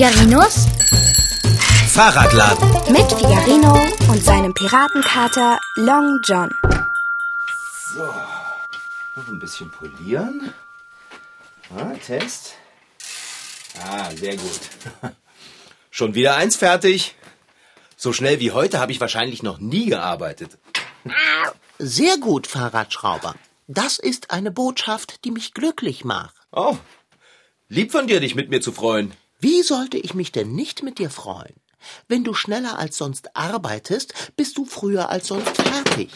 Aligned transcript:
Figarinos 0.00 0.66
Fahrradladen. 1.88 2.70
mit 2.90 3.12
Figarino 3.12 3.86
und 4.08 4.24
seinem 4.24 4.54
Piratenkater 4.54 5.60
Long 5.76 6.18
John. 6.24 6.50
Noch 9.14 9.28
ein 9.28 9.38
bisschen 9.38 9.70
polieren. 9.70 10.54
Ah, 11.76 11.92
Test. 12.06 12.54
Ah, 13.78 14.10
sehr 14.12 14.38
gut. 14.38 14.60
Schon 15.90 16.14
wieder 16.14 16.34
eins 16.34 16.56
fertig. 16.56 17.14
So 17.94 18.14
schnell 18.14 18.40
wie 18.40 18.52
heute 18.52 18.80
habe 18.80 18.92
ich 18.92 19.02
wahrscheinlich 19.02 19.42
noch 19.42 19.58
nie 19.58 19.84
gearbeitet. 19.84 20.56
Sehr 21.78 22.16
gut, 22.16 22.46
Fahrradschrauber. 22.46 23.34
Das 23.68 23.98
ist 23.98 24.30
eine 24.30 24.50
Botschaft, 24.50 25.26
die 25.26 25.30
mich 25.30 25.52
glücklich 25.52 26.06
macht. 26.06 26.36
Oh, 26.52 26.78
lieb 27.68 27.92
von 27.92 28.06
dir, 28.06 28.20
dich 28.20 28.34
mit 28.34 28.48
mir 28.48 28.62
zu 28.62 28.72
freuen. 28.72 29.12
Wie 29.40 29.62
sollte 29.62 29.96
ich 29.96 30.12
mich 30.14 30.32
denn 30.32 30.54
nicht 30.54 30.82
mit 30.82 30.98
dir 30.98 31.08
freuen? 31.08 31.54
Wenn 32.08 32.24
du 32.24 32.34
schneller 32.34 32.78
als 32.78 32.98
sonst 32.98 33.34
arbeitest, 33.34 34.12
bist 34.36 34.58
du 34.58 34.66
früher 34.66 35.08
als 35.08 35.28
sonst 35.28 35.56
fertig. 35.56 36.10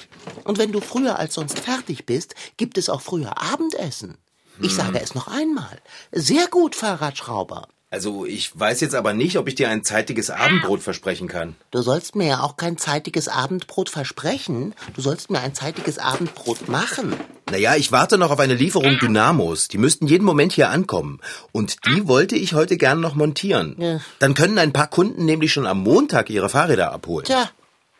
Und 0.44 0.58
wenn 0.58 0.72
du 0.72 0.82
früher 0.82 1.18
als 1.18 1.34
sonst 1.34 1.58
fertig 1.58 2.04
bist, 2.04 2.34
gibt 2.58 2.76
es 2.76 2.90
auch 2.90 3.00
früher 3.00 3.40
Abendessen. 3.40 4.18
Ich 4.60 4.74
sage 4.74 5.00
es 5.00 5.14
noch 5.14 5.26
einmal. 5.26 5.80
Sehr 6.12 6.48
gut, 6.48 6.74
Fahrradschrauber. 6.74 7.66
Also, 7.94 8.26
ich 8.26 8.58
weiß 8.58 8.80
jetzt 8.80 8.96
aber 8.96 9.14
nicht, 9.14 9.38
ob 9.38 9.46
ich 9.46 9.54
dir 9.54 9.68
ein 9.68 9.84
zeitiges 9.84 10.28
Abendbrot 10.28 10.82
versprechen 10.82 11.28
kann. 11.28 11.54
Du 11.70 11.80
sollst 11.80 12.16
mir 12.16 12.26
ja 12.26 12.40
auch 12.40 12.56
kein 12.56 12.76
zeitiges 12.76 13.28
Abendbrot 13.28 13.88
versprechen. 13.88 14.74
Du 14.96 15.00
sollst 15.00 15.30
mir 15.30 15.38
ein 15.38 15.54
zeitiges 15.54 15.98
Abendbrot 15.98 16.68
machen. 16.68 17.14
Naja, 17.52 17.76
ich 17.76 17.92
warte 17.92 18.18
noch 18.18 18.32
auf 18.32 18.40
eine 18.40 18.54
Lieferung 18.54 18.98
Dynamos. 18.98 19.68
Die 19.68 19.78
müssten 19.78 20.08
jeden 20.08 20.24
Moment 20.24 20.52
hier 20.52 20.70
ankommen. 20.70 21.20
Und 21.52 21.76
die 21.86 22.08
wollte 22.08 22.34
ich 22.34 22.54
heute 22.54 22.76
gern 22.78 22.98
noch 22.98 23.14
montieren. 23.14 23.76
Ja. 23.78 24.00
Dann 24.18 24.34
können 24.34 24.58
ein 24.58 24.72
paar 24.72 24.88
Kunden 24.88 25.24
nämlich 25.24 25.52
schon 25.52 25.64
am 25.64 25.78
Montag 25.78 26.30
ihre 26.30 26.48
Fahrräder 26.48 26.90
abholen. 26.90 27.26
Tja, 27.26 27.48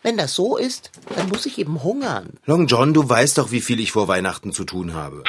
wenn 0.03 0.17
das 0.17 0.35
so 0.35 0.57
ist, 0.57 0.91
dann 1.15 1.29
muss 1.29 1.47
ich 1.47 1.57
eben 1.57 1.85
hungern. 1.85 2.31
Long 2.47 2.67
John, 2.67 2.95
du 2.95 3.09
weißt 3.09 3.39
doch, 3.39 3.53
wie 3.53 3.61
viel 3.61 3.79
ich 3.79 3.93
vor 3.93 4.09
Weihnachten 4.09 4.53
zu 4.53 4.65
tun 4.65 4.93
habe. 4.93 5.23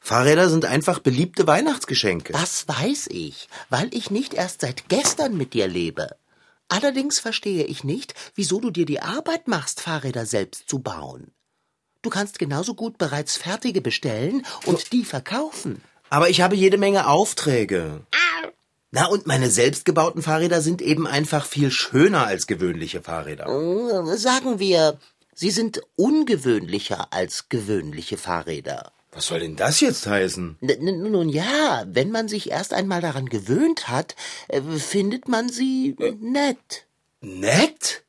Fahrräder 0.00 0.48
sind 0.48 0.64
einfach 0.64 0.98
beliebte 0.98 1.46
Weihnachtsgeschenke. 1.46 2.32
Das 2.32 2.66
weiß 2.66 3.08
ich, 3.10 3.48
weil 3.68 3.94
ich 3.94 4.10
nicht 4.10 4.34
erst 4.34 4.62
seit 4.62 4.88
gestern 4.88 5.36
mit 5.36 5.52
dir 5.54 5.68
lebe. 5.68 6.16
Allerdings 6.68 7.18
verstehe 7.18 7.64
ich 7.64 7.84
nicht, 7.84 8.14
wieso 8.34 8.60
du 8.60 8.70
dir 8.70 8.86
die 8.86 9.02
Arbeit 9.02 9.46
machst, 9.46 9.80
Fahrräder 9.80 10.24
selbst 10.24 10.68
zu 10.68 10.78
bauen. 10.78 11.32
Du 12.02 12.10
kannst 12.10 12.38
genauso 12.38 12.74
gut 12.74 12.96
bereits 12.96 13.36
fertige 13.36 13.82
bestellen 13.82 14.46
und 14.64 14.92
die 14.92 15.04
verkaufen. 15.04 15.82
Aber 16.08 16.30
ich 16.30 16.40
habe 16.40 16.56
jede 16.56 16.78
Menge 16.78 17.06
Aufträge. 17.06 18.00
Na, 18.92 19.06
und 19.06 19.26
meine 19.26 19.50
selbstgebauten 19.50 20.22
Fahrräder 20.22 20.62
sind 20.62 20.82
eben 20.82 21.06
einfach 21.06 21.44
viel 21.44 21.70
schöner 21.70 22.26
als 22.26 22.46
gewöhnliche 22.48 23.02
Fahrräder. 23.02 23.46
Sagen 24.16 24.58
wir, 24.58 24.98
sie 25.34 25.50
sind 25.50 25.82
ungewöhnlicher 25.94 27.12
als 27.12 27.48
gewöhnliche 27.48 28.16
Fahrräder. 28.16 28.92
Was 29.12 29.26
soll 29.26 29.40
denn 29.40 29.56
das 29.56 29.80
jetzt 29.80 30.06
heißen? 30.06 30.58
N 30.60 31.10
nun 31.10 31.28
ja, 31.28 31.84
wenn 31.86 32.10
man 32.10 32.28
sich 32.28 32.50
erst 32.50 32.72
einmal 32.72 33.00
daran 33.00 33.26
gewöhnt 33.26 33.88
hat, 33.88 34.14
äh, 34.48 34.62
findet 34.62 35.28
man 35.28 35.48
sie 35.48 35.96
nett. 36.20 36.86
Nett? 37.20 38.04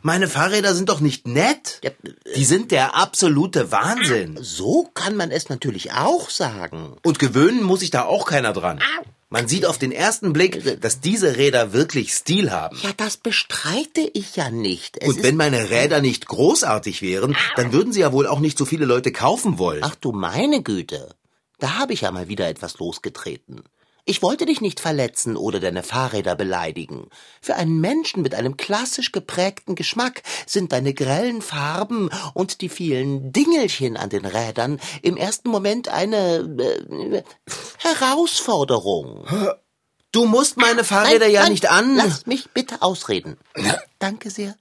Meine 0.00 0.28
Fahrräder 0.28 0.74
sind 0.74 0.88
doch 0.88 1.00
nicht 1.00 1.26
nett. 1.26 1.80
Ja, 1.82 1.90
Die 2.36 2.44
sind 2.44 2.70
der 2.70 2.94
absolute 2.94 3.72
Wahnsinn. 3.72 4.38
So 4.40 4.88
kann 4.94 5.16
man 5.16 5.30
es 5.30 5.48
natürlich 5.48 5.92
auch 5.92 6.30
sagen. 6.30 6.96
Und 7.02 7.18
gewöhnen 7.18 7.62
muss 7.62 7.80
sich 7.80 7.90
da 7.90 8.04
auch 8.04 8.26
keiner 8.26 8.52
dran. 8.52 8.80
Man 9.28 9.48
sieht 9.48 9.66
auf 9.66 9.76
den 9.78 9.90
ersten 9.90 10.32
Blick, 10.32 10.80
dass 10.80 11.00
diese 11.00 11.36
Räder 11.36 11.72
wirklich 11.72 12.12
Stil 12.12 12.52
haben. 12.52 12.78
Ja, 12.82 12.90
das 12.96 13.16
bestreite 13.16 14.08
ich 14.14 14.36
ja 14.36 14.50
nicht. 14.50 14.98
Es 15.00 15.08
Und 15.08 15.22
wenn 15.24 15.36
meine 15.36 15.70
Räder 15.70 16.00
nicht 16.00 16.26
großartig 16.26 17.02
wären, 17.02 17.36
dann 17.56 17.72
würden 17.72 17.92
sie 17.92 18.00
ja 18.00 18.12
wohl 18.12 18.28
auch 18.28 18.38
nicht 18.38 18.56
so 18.56 18.64
viele 18.64 18.84
Leute 18.84 19.10
kaufen 19.10 19.58
wollen. 19.58 19.82
Ach 19.82 19.96
du 19.96 20.12
meine 20.12 20.62
Güte. 20.62 21.16
Da 21.58 21.74
habe 21.78 21.92
ich 21.92 22.02
ja 22.02 22.12
mal 22.12 22.28
wieder 22.28 22.48
etwas 22.48 22.78
losgetreten. 22.78 23.62
Ich 24.08 24.22
wollte 24.22 24.46
dich 24.46 24.60
nicht 24.60 24.78
verletzen 24.78 25.36
oder 25.36 25.58
deine 25.58 25.82
Fahrräder 25.82 26.36
beleidigen. 26.36 27.08
Für 27.42 27.56
einen 27.56 27.80
Menschen 27.80 28.22
mit 28.22 28.36
einem 28.36 28.56
klassisch 28.56 29.10
geprägten 29.10 29.74
Geschmack 29.74 30.22
sind 30.46 30.70
deine 30.70 30.94
grellen 30.94 31.42
Farben 31.42 32.08
und 32.32 32.60
die 32.60 32.68
vielen 32.68 33.32
Dingelchen 33.32 33.96
an 33.96 34.08
den 34.08 34.24
Rädern 34.24 34.80
im 35.02 35.16
ersten 35.16 35.48
Moment 35.50 35.88
eine 35.88 36.36
äh, 36.36 37.22
Herausforderung. 37.78 39.26
Du 40.12 40.24
musst 40.24 40.56
meine 40.56 40.84
Fahrräder 40.84 41.26
Nein, 41.26 41.34
ja 41.34 41.42
nein, 41.42 41.52
nicht 41.52 41.68
an. 41.68 41.96
Lass 41.96 42.26
mich 42.26 42.48
bitte 42.50 42.82
ausreden. 42.82 43.36
Danke 43.98 44.30
sehr. 44.30 44.54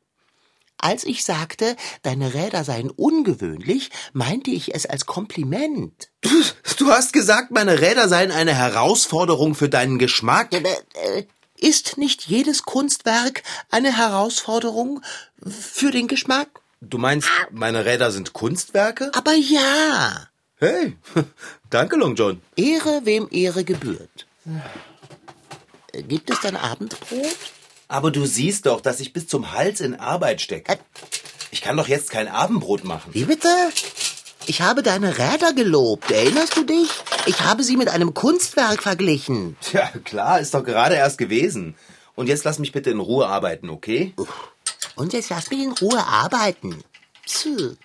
Als 0.77 1.03
ich 1.03 1.23
sagte, 1.23 1.75
deine 2.03 2.33
Räder 2.33 2.63
seien 2.63 2.89
ungewöhnlich, 2.89 3.89
meinte 4.13 4.51
ich 4.51 4.75
es 4.75 4.85
als 4.85 5.05
Kompliment. 5.05 6.09
Du 6.77 6.87
hast 6.91 7.13
gesagt, 7.13 7.51
meine 7.51 7.79
Räder 7.79 8.09
seien 8.09 8.31
eine 8.31 8.53
Herausforderung 8.53 9.55
für 9.55 9.69
deinen 9.69 9.97
Geschmack. 9.97 10.53
Äh, 10.53 10.59
äh, 11.19 11.25
Ist 11.57 11.97
nicht 11.97 12.23
jedes 12.27 12.63
Kunstwerk 12.63 13.43
eine 13.71 13.95
Herausforderung 13.97 15.01
für 15.41 15.91
den 15.91 16.07
Geschmack? 16.09 16.49
Du 16.81 16.97
meinst, 16.97 17.29
meine 17.51 17.85
Räder 17.85 18.11
sind 18.11 18.33
Kunstwerke? 18.33 19.09
Aber 19.15 19.33
ja, 19.33 20.27
Hey, 20.57 20.95
danke, 21.69 21.95
Long 21.97 22.15
John. 22.15 22.41
Ehre 22.55 23.01
wem 23.05 23.27
Ehre 23.31 23.63
gebührt. 23.63 24.25
Äh, 25.91 26.03
Gibt 26.03 26.29
es 26.29 26.39
dann 26.41 26.55
Abendbrot? 26.55 27.35
Aber 27.87 28.11
du 28.11 28.25
siehst 28.25 28.65
doch, 28.65 28.81
dass 28.81 28.99
ich 28.99 29.13
bis 29.13 29.27
zum 29.27 29.53
Hals 29.53 29.79
in 29.79 29.95
Arbeit 29.95 30.41
stecke. 30.41 30.79
Ich 31.51 31.61
kann 31.61 31.77
doch 31.77 31.87
jetzt 31.87 32.09
kein 32.09 32.27
Abendbrot 32.27 32.83
machen. 32.83 33.13
Wie 33.13 33.25
bitte? 33.25 33.47
Ich 34.47 34.61
habe 34.61 34.83
deine 34.83 35.17
Räder 35.17 35.53
gelobt, 35.53 36.11
erinnerst 36.11 36.57
du 36.57 36.63
dich? 36.63 36.89
Ich 37.25 37.41
habe 37.41 37.63
sie 37.63 37.77
mit 37.77 37.89
einem 37.89 38.13
Kunstwerk 38.13 38.83
verglichen. 38.83 39.55
Tja, 39.61 39.89
klar, 40.03 40.39
ist 40.39 40.53
doch 40.53 40.63
gerade 40.63 40.95
erst 40.95 41.17
gewesen. 41.17 41.75
Und 42.15 42.27
jetzt 42.27 42.43
lass 42.43 42.59
mich 42.59 42.71
bitte 42.71 42.89
in 42.91 42.99
Ruhe 42.99 43.27
arbeiten, 43.27 43.69
okay? 43.69 44.13
Und 44.95 45.13
jetzt 45.13 45.29
lass 45.29 45.49
mich 45.49 45.63
in 45.63 45.71
Ruhe 45.71 46.05
arbeiten. 46.05 46.83
Psst. 47.25 47.77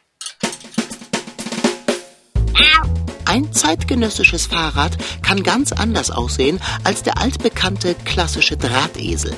Ein 3.25 3.53
zeitgenössisches 3.53 4.47
Fahrrad 4.47 4.97
kann 5.22 5.43
ganz 5.43 5.72
anders 5.72 6.10
aussehen 6.10 6.60
als 6.84 7.03
der 7.03 7.19
altbekannte 7.19 7.94
klassische 8.05 8.56
Drahtesel. 8.56 9.37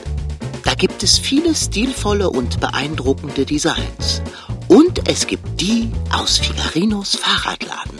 Da 0.65 0.75
gibt 0.75 1.03
es 1.03 1.19
viele 1.19 1.55
stilvolle 1.55 2.31
und 2.31 2.61
beeindruckende 2.61 3.45
Designs. 3.45 4.23
Und 4.69 5.09
es 5.09 5.27
gibt 5.27 5.61
die 5.61 5.91
aus 6.13 6.39
Figarinos 6.39 7.17
Fahrradladen. 7.17 7.99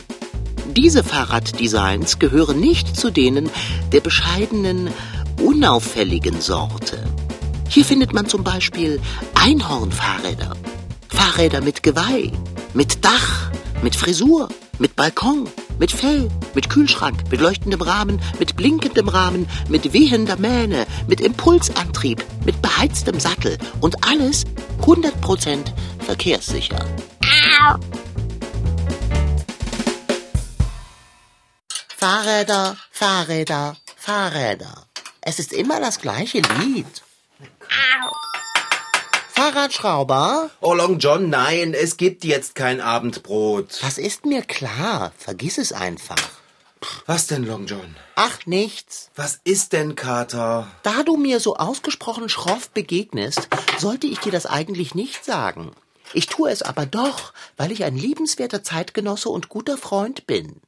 Diese 0.77 1.05
Fahrraddesigns 1.05 2.19
gehören 2.19 2.61
nicht 2.61 2.97
zu 2.97 3.11
denen 3.11 3.51
der 3.93 4.01
bescheidenen, 4.01 4.91
unauffälligen 5.41 6.41
Sorte. 6.41 7.03
Hier 7.69 7.85
findet 7.85 8.13
man 8.13 8.27
zum 8.29 8.45
Beispiel 8.45 9.01
Einhornfahrräder, 9.35 10.57
Fahrräder 11.09 11.61
mit 11.63 11.83
Geweih, 11.83 12.31
mit 12.75 13.05
Dach, 13.05 13.51
mit 13.83 13.97
Frisur, 13.97 14.49
mit 14.79 14.95
Balkon, 14.95 15.49
mit 15.83 15.91
Fell, 15.91 16.29
mit 16.55 16.71
Kühlschrank, 16.71 17.25
mit 17.29 17.41
leuchtendem 17.41 17.83
Rahmen, 17.83 18.23
mit 18.39 18.55
blinkendem 18.55 19.09
Rahmen, 19.09 19.49
mit 19.69 19.93
wehender 19.93 20.37
Mähne, 20.37 20.87
mit 21.09 21.21
Impulsantrieb, 21.21 22.25
mit 22.45 22.63
beheiztem 22.63 23.19
Sattel 23.19 23.59
und 23.81 23.97
alles 24.07 24.45
100% 24.83 25.73
verkehrssicher. 26.07 26.87
Fahrräder, 31.97 32.77
Fahrräder, 32.93 33.77
Fahrräder. 33.97 34.87
Es 35.21 35.41
ist 35.41 35.53
immer 35.53 35.81
das 35.81 35.99
gleiche 35.99 36.43
Lied. 36.61 37.03
Fahrradschrauber? 39.43 40.51
Oh, 40.61 40.73
Long 40.73 41.01
John, 41.01 41.29
nein, 41.29 41.75
es 41.75 41.97
gibt 41.97 42.23
jetzt 42.23 42.55
kein 42.55 42.81
Abendbrot. 42.81 43.83
Das 43.83 43.99
ist 43.99 44.25
mir 44.25 44.43
klar. 44.43 45.11
Vergiss 45.19 45.59
es 45.59 45.73
einfach. 45.73 46.31
Was 47.07 47.27
denn, 47.27 47.45
Long 47.45 47.67
John? 47.67 47.97
Ach, 48.15 48.47
nichts. 48.47 49.11
Was 49.17 49.41
ist 49.43 49.73
denn, 49.73 49.97
Kater? 49.97 50.71
Da 50.85 51.03
du 51.03 51.17
mir 51.17 51.41
so 51.41 51.57
ausgesprochen 51.57 52.29
schroff 52.29 52.71
begegnest, 52.71 53.49
sollte 53.79 54.07
ich 54.07 54.21
dir 54.21 54.31
das 54.31 54.47
eigentlich 54.47 54.95
nicht 54.95 55.25
sagen. 55.25 55.73
Ich 56.15 56.27
tue 56.27 56.49
es 56.49 56.63
aber 56.63 56.87
doch, 56.87 57.33
weil 57.57 57.73
ich 57.73 57.83
ein 57.83 57.97
liebenswerter 57.97 58.63
Zeitgenosse 58.63 59.29
und 59.29 59.49
guter 59.49 59.77
Freund 59.77 60.29
bin. 60.29 60.61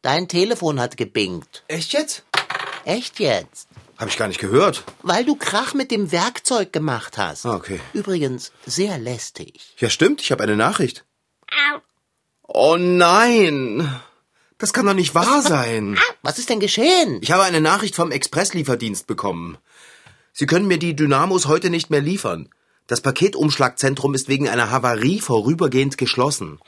Dein 0.00 0.26
Telefon 0.26 0.80
hat 0.80 0.96
gebingt. 0.96 1.64
Echt 1.68 1.92
jetzt? 1.92 2.22
Echt 2.86 3.20
jetzt? 3.20 3.68
Hab 3.98 4.08
ich 4.08 4.18
gar 4.18 4.28
nicht 4.28 4.40
gehört. 4.40 4.84
Weil 5.02 5.24
du 5.24 5.36
Krach 5.36 5.72
mit 5.72 5.90
dem 5.90 6.12
Werkzeug 6.12 6.72
gemacht 6.72 7.16
hast. 7.16 7.46
Ah, 7.46 7.54
okay. 7.54 7.80
Übrigens 7.94 8.52
sehr 8.66 8.98
lästig. 8.98 9.74
Ja, 9.78 9.88
stimmt, 9.88 10.20
ich 10.20 10.30
habe 10.32 10.42
eine 10.42 10.56
Nachricht. 10.56 11.04
Oh 12.42 12.76
nein! 12.78 14.00
Das 14.58 14.72
kann 14.72 14.86
doch 14.86 14.94
nicht 14.94 15.14
wahr 15.14 15.42
sein. 15.42 15.98
Was 16.22 16.38
ist 16.38 16.48
denn 16.48 16.60
geschehen? 16.60 17.18
Ich 17.22 17.32
habe 17.32 17.42
eine 17.42 17.60
Nachricht 17.60 17.94
vom 17.94 18.10
Expresslieferdienst 18.10 19.06
bekommen. 19.06 19.58
Sie 20.32 20.46
können 20.46 20.66
mir 20.66 20.78
die 20.78 20.96
Dynamos 20.96 21.46
heute 21.46 21.70
nicht 21.70 21.90
mehr 21.90 22.00
liefern. 22.00 22.48
Das 22.86 23.00
Paketumschlagzentrum 23.00 24.14
ist 24.14 24.28
wegen 24.28 24.48
einer 24.48 24.70
Havarie 24.70 25.20
vorübergehend 25.20 25.98
geschlossen. 25.98 26.60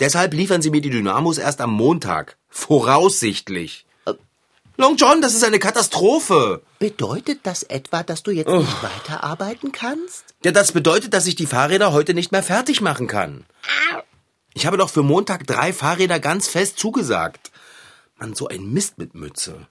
Deshalb 0.00 0.32
liefern 0.32 0.62
Sie 0.62 0.70
mir 0.70 0.80
die 0.80 0.90
Dynamos 0.90 1.38
erst 1.38 1.60
am 1.60 1.70
Montag. 1.72 2.38
Voraussichtlich. 2.48 3.84
Long 4.80 4.96
John, 4.96 5.20
das 5.20 5.34
ist 5.34 5.44
eine 5.44 5.58
Katastrophe. 5.58 6.62
Bedeutet 6.78 7.40
das 7.42 7.64
etwa, 7.64 8.02
dass 8.02 8.22
du 8.22 8.30
jetzt 8.30 8.48
nicht 8.48 8.82
weiterarbeiten 8.82 9.72
kannst? 9.72 10.24
Ja, 10.42 10.52
das 10.52 10.72
bedeutet, 10.72 11.12
dass 11.12 11.26
ich 11.26 11.34
die 11.34 11.44
Fahrräder 11.44 11.92
heute 11.92 12.14
nicht 12.14 12.32
mehr 12.32 12.42
fertig 12.42 12.80
machen 12.80 13.06
kann. 13.06 13.44
Ich 14.54 14.64
habe 14.64 14.78
doch 14.78 14.88
für 14.88 15.02
Montag 15.02 15.46
drei 15.46 15.74
Fahrräder 15.74 16.18
ganz 16.18 16.48
fest 16.48 16.78
zugesagt. 16.78 17.50
Mann, 18.18 18.34
so 18.34 18.48
ein 18.48 18.72
Mist 18.72 18.96
mit 18.96 19.14
Mütze. 19.14 19.68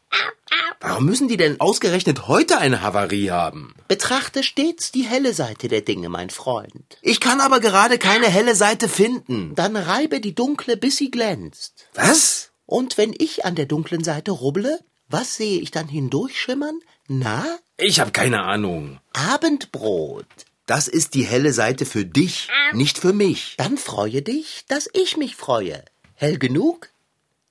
Warum 0.80 1.06
müssen 1.06 1.28
die 1.28 1.38
denn 1.38 1.60
ausgerechnet 1.60 2.28
heute 2.28 2.60
eine 2.60 2.84
Havarie 2.84 3.32
haben? 3.32 3.74
Betrachte 3.88 4.44
stets 4.44 4.92
die 4.92 5.08
helle 5.08 5.34
Seite 5.34 5.70
der 5.70 5.82
Dinge, 5.82 6.10
mein 6.10 6.30
Freund. 6.30 7.00
Ich 7.02 7.20
kann 7.20 7.42
aber 7.42 7.60
gerade 7.60 7.98
keine 7.98 8.28
helle 8.28 8.54
Seite 8.54 8.88
finden. 8.88 9.56
Dann 9.56 9.76
reibe 9.76 10.20
die 10.22 10.36
dunkle, 10.36 10.78
bis 10.78 10.98
sie 10.98 11.10
glänzt. 11.10 11.88
Was? 11.96 12.52
Und 12.68 13.00
wenn 13.00 13.16
ich 13.18 13.44
an 13.46 13.56
der 13.56 13.66
dunklen 13.66 14.04
Seite 14.04 14.30
rubble, 14.30 14.80
was 15.10 15.36
sehe 15.36 15.60
ich 15.60 15.72
dann 15.72 15.88
hindurchschimmern? 15.88 16.80
Na? 17.08 17.46
Ich 17.78 18.00
habe 18.00 18.12
keine 18.12 18.44
Ahnung. 18.44 19.00
Abendbrot. 19.14 20.28
Das 20.68 20.88
ist 20.88 21.16
die 21.16 21.26
helle 21.26 21.52
Seite 21.52 21.88
für 21.88 22.06
dich, 22.06 22.48
nicht 22.74 23.00
für 23.00 23.12
mich. 23.12 23.56
Dann 23.58 23.78
freue 23.78 24.22
dich, 24.22 24.66
dass 24.68 24.88
ich 24.94 25.18
mich 25.18 25.36
freue. 25.36 25.84
Hell 26.14 26.38
genug? 26.38 26.90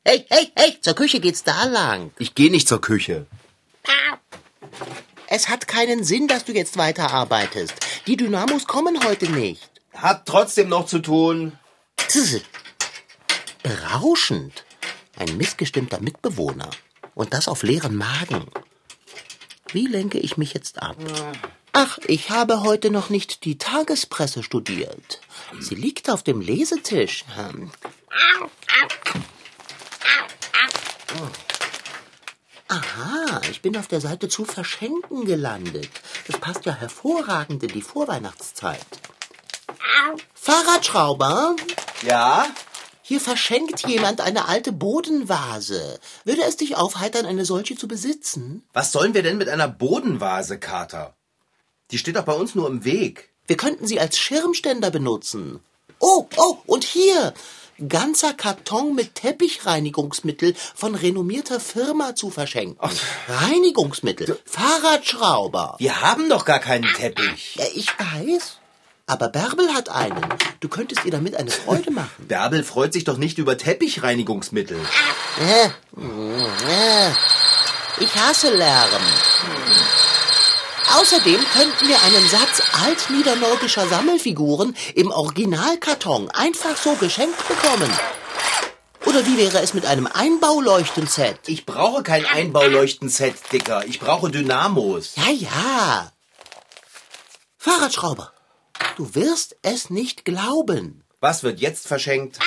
Hey, 0.04 0.24
hey, 0.28 0.52
hey, 0.54 0.78
zur 0.80 0.94
Küche 0.94 1.18
geht's 1.18 1.42
da 1.42 1.64
lang. 1.64 2.12
Ich 2.18 2.36
gehe 2.36 2.50
nicht 2.50 2.68
zur 2.68 2.80
Küche. 2.80 3.26
Es 5.26 5.48
hat 5.48 5.66
keinen 5.66 6.04
Sinn, 6.04 6.28
dass 6.28 6.44
du 6.44 6.52
jetzt 6.52 6.78
weiterarbeitest. 6.78 7.74
Die 8.06 8.16
Dynamos 8.16 8.66
kommen 8.66 9.02
heute 9.04 9.28
nicht. 9.30 9.68
Hat 9.92 10.24
trotzdem 10.24 10.68
noch 10.68 10.86
zu 10.86 11.00
tun. 11.00 11.58
Berauschend. 13.64 14.64
Ein 15.16 15.36
missgestimmter 15.36 16.00
Mitbewohner. 16.00 16.70
Und 17.18 17.34
das 17.34 17.48
auf 17.48 17.64
leeren 17.64 17.96
Magen. 17.96 18.46
Wie 19.72 19.88
lenke 19.88 20.18
ich 20.18 20.36
mich 20.36 20.54
jetzt 20.54 20.80
ab? 20.80 20.96
Ach, 21.72 21.98
ich 22.06 22.30
habe 22.30 22.62
heute 22.62 22.90
noch 22.90 23.10
nicht 23.10 23.44
die 23.44 23.58
Tagespresse 23.58 24.44
studiert. 24.44 25.20
Sie 25.58 25.74
liegt 25.74 26.10
auf 26.10 26.22
dem 26.22 26.40
Lesetisch. 26.40 27.24
Hm. 27.34 27.72
Aha, 32.68 33.40
ich 33.50 33.62
bin 33.62 33.76
auf 33.76 33.88
der 33.88 34.00
Seite 34.00 34.28
zu 34.28 34.44
verschenken 34.44 35.24
gelandet. 35.24 35.90
Das 36.28 36.38
passt 36.38 36.66
ja 36.66 36.72
hervorragend 36.72 37.64
in 37.64 37.70
die 37.70 37.82
Vorweihnachtszeit. 37.82 38.86
Fahrradschrauber, 40.34 41.56
Ja? 42.02 42.46
Hier 43.08 43.22
verschenkt 43.22 43.88
jemand 43.88 44.20
eine 44.20 44.48
alte 44.48 44.70
Bodenvase. 44.70 45.98
Würde 46.26 46.42
es 46.42 46.58
dich 46.58 46.76
aufheitern, 46.76 47.24
eine 47.24 47.46
solche 47.46 47.74
zu 47.74 47.88
besitzen? 47.88 48.62
Was 48.74 48.92
sollen 48.92 49.14
wir 49.14 49.22
denn 49.22 49.38
mit 49.38 49.48
einer 49.48 49.66
Bodenvase, 49.66 50.58
Kater? 50.58 51.14
Die 51.90 51.96
steht 51.96 52.16
doch 52.16 52.26
bei 52.26 52.34
uns 52.34 52.54
nur 52.54 52.68
im 52.68 52.84
Weg. 52.84 53.30
Wir 53.46 53.56
könnten 53.56 53.86
sie 53.86 53.98
als 53.98 54.18
Schirmständer 54.18 54.90
benutzen. 54.90 55.60
Oh, 56.00 56.26
oh, 56.36 56.58
und 56.66 56.84
hier! 56.84 57.32
Ganzer 57.88 58.34
Karton 58.34 58.94
mit 58.94 59.14
Teppichreinigungsmittel 59.14 60.54
von 60.74 60.94
renommierter 60.94 61.60
Firma 61.60 62.14
zu 62.14 62.28
verschenken. 62.28 62.78
Reinigungsmittel, 63.26 64.38
Fahrradschrauber. 64.44 65.76
Wir 65.78 66.02
haben 66.02 66.28
doch 66.28 66.44
gar 66.44 66.58
keinen 66.58 66.92
Teppich. 66.92 67.54
Ja, 67.54 67.64
ich 67.74 67.88
weiß. 67.88 68.58
Aber 69.08 69.28
Bärbel 69.28 69.72
hat 69.72 69.88
einen. 69.88 70.22
Du 70.60 70.68
könntest 70.68 71.04
ihr 71.06 71.10
damit 71.10 71.34
eine 71.34 71.50
Freude 71.50 71.90
machen. 71.90 72.10
Bärbel 72.28 72.62
freut 72.62 72.92
sich 72.92 73.04
doch 73.04 73.16
nicht 73.16 73.38
über 73.38 73.56
Teppichreinigungsmittel. 73.56 74.78
Äh, 75.40 75.66
äh, 75.66 77.10
Ich 78.00 78.14
hasse 78.14 78.54
Lärm. 78.54 79.02
Außerdem 81.00 81.40
könnten 81.54 81.88
wir 81.88 82.02
einen 82.02 82.28
Satz 82.28 82.62
altniedernordischer 82.84 83.86
Sammelfiguren 83.88 84.76
im 84.94 85.10
Originalkarton 85.10 86.30
einfach 86.30 86.76
so 86.76 86.94
geschenkt 86.94 87.48
bekommen. 87.48 87.90
Oder 89.06 89.24
wie 89.26 89.38
wäre 89.38 89.60
es 89.60 89.72
mit 89.72 89.86
einem 89.86 90.06
Einbauleuchtenset? 90.06 91.40
Ich 91.46 91.64
brauche 91.64 92.02
kein 92.02 92.26
Einbauleuchtenset, 92.26 93.34
Dicker. 93.52 93.84
Ich 93.86 94.00
brauche 94.00 94.30
Dynamos. 94.30 95.12
Ja, 95.16 95.30
ja. 95.30 96.12
Fahrradschrauber, 97.58 98.32
du 98.98 99.14
wirst 99.14 99.56
es 99.62 99.90
nicht 99.90 100.24
glauben. 100.24 101.04
Was 101.20 101.42
wird 101.44 101.60
jetzt 101.60 101.86
verschenkt? 101.86 102.38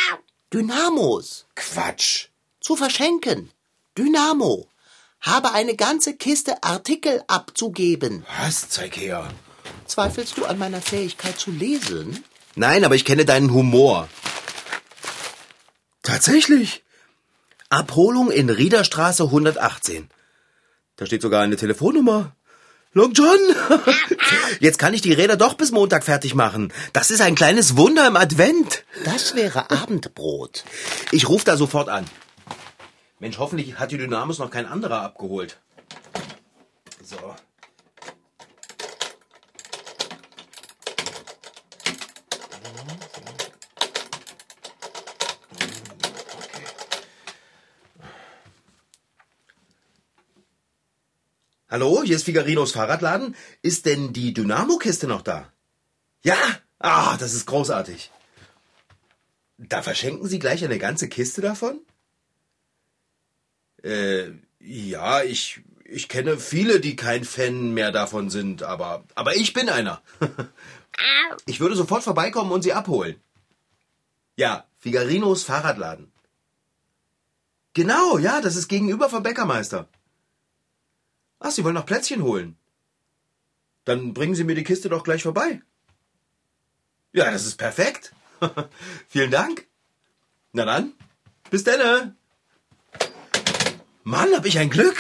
Dynamos. 0.53 1.45
Quatsch. 1.55 2.27
Zu 2.59 2.75
verschenken. 2.75 3.51
Dynamo. 3.97 4.67
Habe 5.21 5.53
eine 5.53 5.75
ganze 5.75 6.15
Kiste 6.15 6.61
Artikel 6.63 7.23
abzugeben. 7.27 8.25
Was? 8.41 8.69
Zeig 8.69 8.97
her. 8.97 9.29
Zweifelst 9.85 10.37
du 10.37 10.45
an 10.45 10.57
meiner 10.57 10.81
Fähigkeit 10.81 11.39
zu 11.39 11.51
lesen? 11.51 12.23
Nein, 12.55 12.83
aber 12.83 12.95
ich 12.95 13.05
kenne 13.05 13.23
deinen 13.23 13.53
Humor. 13.53 14.09
Tatsächlich. 16.03 16.83
Abholung 17.69 18.29
in 18.29 18.49
Riederstraße 18.49 19.23
118. 19.23 20.09
Da 20.97 21.05
steht 21.05 21.21
sogar 21.21 21.43
eine 21.43 21.55
Telefonnummer. 21.55 22.35
Long 22.93 23.13
John! 23.13 23.39
Jetzt 24.59 24.77
kann 24.77 24.93
ich 24.93 25.01
die 25.01 25.13
Räder 25.13 25.37
doch 25.37 25.53
bis 25.53 25.71
Montag 25.71 26.03
fertig 26.03 26.35
machen. 26.35 26.73
Das 26.91 27.09
ist 27.09 27.21
ein 27.21 27.35
kleines 27.35 27.77
Wunder 27.77 28.05
im 28.05 28.17
Advent. 28.17 28.83
Das 29.05 29.33
wäre 29.33 29.71
Abendbrot. 29.71 30.65
Ich 31.11 31.29
rufe 31.29 31.45
da 31.45 31.55
sofort 31.55 31.87
an. 31.87 32.05
Mensch, 33.19 33.37
hoffentlich 33.37 33.79
hat 33.79 33.91
die 33.91 33.97
Dynamos 33.97 34.39
noch 34.39 34.51
kein 34.51 34.65
anderer 34.65 35.03
abgeholt. 35.03 35.57
So. 37.01 37.15
Hallo, 51.71 52.03
hier 52.03 52.17
ist 52.17 52.25
Figarinos 52.25 52.73
Fahrradladen. 52.73 53.33
Ist 53.61 53.85
denn 53.85 54.11
die 54.11 54.33
Dynamo-Kiste 54.33 55.07
noch 55.07 55.21
da? 55.21 55.53
Ja? 56.21 56.35
Ah, 56.79 57.15
das 57.15 57.33
ist 57.33 57.45
großartig. 57.45 58.11
Da 59.57 59.81
verschenken 59.81 60.27
Sie 60.27 60.37
gleich 60.37 60.65
eine 60.65 60.79
ganze 60.79 61.07
Kiste 61.07 61.39
davon? 61.39 61.79
Äh, 63.83 64.31
ja, 64.59 65.23
ich, 65.23 65.61
ich 65.85 66.09
kenne 66.09 66.39
viele, 66.39 66.81
die 66.81 66.97
kein 66.97 67.23
Fan 67.23 67.73
mehr 67.73 67.93
davon 67.93 68.29
sind, 68.29 68.63
aber, 68.63 69.05
aber 69.15 69.37
ich 69.37 69.53
bin 69.53 69.69
einer. 69.69 70.01
ich 71.45 71.61
würde 71.61 71.77
sofort 71.77 72.03
vorbeikommen 72.03 72.51
und 72.51 72.63
sie 72.63 72.73
abholen. 72.73 73.15
Ja, 74.35 74.65
Figarinos 74.77 75.43
Fahrradladen. 75.43 76.11
Genau, 77.73 78.17
ja, 78.17 78.41
das 78.41 78.57
ist 78.57 78.67
gegenüber 78.67 79.09
vom 79.09 79.23
Bäckermeister. 79.23 79.87
Ach, 81.41 81.51
Sie 81.51 81.63
wollen 81.63 81.75
noch 81.75 81.87
Plätzchen 81.87 82.21
holen. 82.21 82.55
Dann 83.83 84.13
bringen 84.13 84.35
Sie 84.35 84.43
mir 84.43 84.55
die 84.55 84.63
Kiste 84.63 84.89
doch 84.89 85.03
gleich 85.03 85.23
vorbei. 85.23 85.61
Ja, 87.13 87.29
das 87.31 87.45
ist 87.45 87.57
perfekt. 87.57 88.13
Vielen 89.09 89.31
Dank. 89.31 89.67
Na 90.53 90.65
dann, 90.65 90.93
bis 91.49 91.63
denne. 91.63 92.15
Mann, 94.03 94.33
hab 94.35 94.45
ich 94.45 94.59
ein 94.59 94.69
Glück. 94.69 94.97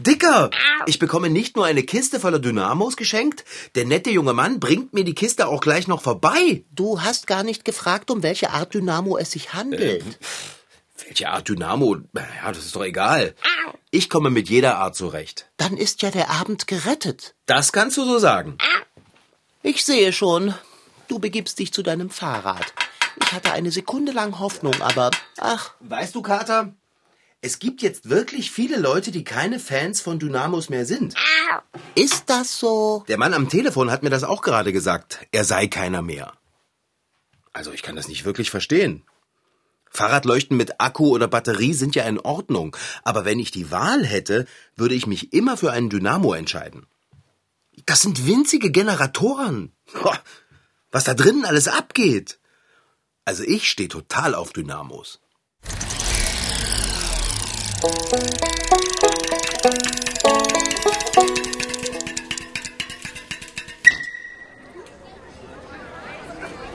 Dicker, 0.00 0.50
ich 0.86 1.00
bekomme 1.00 1.28
nicht 1.28 1.56
nur 1.56 1.66
eine 1.66 1.82
Kiste 1.82 2.20
voller 2.20 2.38
Dynamos 2.38 2.96
geschenkt, 2.96 3.44
der 3.74 3.84
nette 3.84 4.10
junge 4.10 4.32
Mann 4.32 4.60
bringt 4.60 4.94
mir 4.94 5.02
die 5.02 5.14
Kiste 5.14 5.48
auch 5.48 5.60
gleich 5.60 5.88
noch 5.88 6.02
vorbei. 6.02 6.64
Du 6.70 7.02
hast 7.02 7.26
gar 7.26 7.42
nicht 7.42 7.64
gefragt, 7.64 8.10
um 8.12 8.22
welche 8.22 8.50
Art 8.50 8.74
Dynamo 8.74 9.18
es 9.18 9.32
sich 9.32 9.54
handelt. 9.54 10.04
Welche 11.08 11.30
Art 11.30 11.48
Dynamo? 11.48 11.96
Ja, 12.14 12.52
das 12.52 12.66
ist 12.66 12.76
doch 12.76 12.84
egal. 12.84 13.34
Ich 13.90 14.10
komme 14.10 14.28
mit 14.28 14.50
jeder 14.50 14.76
Art 14.76 14.94
zurecht. 14.94 15.48
Dann 15.56 15.78
ist 15.78 16.02
ja 16.02 16.10
der 16.10 16.28
Abend 16.28 16.66
gerettet. 16.66 17.34
Das 17.46 17.72
kannst 17.72 17.96
du 17.96 18.04
so 18.04 18.18
sagen. 18.18 18.58
Ich 19.62 19.86
sehe 19.86 20.12
schon, 20.12 20.52
du 21.08 21.18
begibst 21.18 21.58
dich 21.58 21.72
zu 21.72 21.82
deinem 21.82 22.10
Fahrrad. 22.10 22.74
Ich 23.24 23.32
hatte 23.32 23.52
eine 23.52 23.70
Sekunde 23.70 24.12
lang 24.12 24.38
Hoffnung, 24.38 24.80
aber 24.82 25.10
ach, 25.38 25.72
Weißt 25.80 26.14
du, 26.14 26.20
Kater, 26.20 26.74
es 27.40 27.58
gibt 27.58 27.80
jetzt 27.80 28.10
wirklich 28.10 28.50
viele 28.50 28.76
Leute, 28.76 29.10
die 29.10 29.24
keine 29.24 29.58
Fans 29.58 30.02
von 30.02 30.18
Dynamos 30.18 30.68
mehr 30.68 30.84
sind. 30.84 31.14
ist 31.94 32.24
das 32.28 32.60
so? 32.60 33.04
Der 33.08 33.16
Mann 33.16 33.32
am 33.32 33.48
Telefon 33.48 33.90
hat 33.90 34.02
mir 34.02 34.10
das 34.10 34.24
auch 34.24 34.42
gerade 34.42 34.74
gesagt. 34.74 35.20
Er 35.32 35.44
sei 35.44 35.68
keiner 35.68 36.02
mehr. 36.02 36.34
Also 37.54 37.72
ich 37.72 37.82
kann 37.82 37.96
das 37.96 38.08
nicht 38.08 38.26
wirklich 38.26 38.50
verstehen. 38.50 39.04
Fahrradleuchten 39.90 40.56
mit 40.56 40.80
Akku 40.80 41.08
oder 41.08 41.28
Batterie 41.28 41.74
sind 41.74 41.94
ja 41.94 42.04
in 42.04 42.18
Ordnung, 42.20 42.76
aber 43.02 43.24
wenn 43.24 43.38
ich 43.38 43.50
die 43.50 43.70
Wahl 43.70 44.04
hätte, 44.04 44.46
würde 44.76 44.94
ich 44.94 45.06
mich 45.06 45.32
immer 45.32 45.56
für 45.56 45.72
einen 45.72 45.90
Dynamo 45.90 46.34
entscheiden. 46.34 46.86
Das 47.86 48.00
sind 48.00 48.26
winzige 48.26 48.70
Generatoren. 48.70 49.72
Was 50.90 51.04
da 51.04 51.14
drinnen 51.14 51.44
alles 51.44 51.68
abgeht. 51.68 52.38
Also 53.24 53.42
ich 53.44 53.68
stehe 53.68 53.88
total 53.88 54.34
auf 54.34 54.52
Dynamos. 54.52 55.20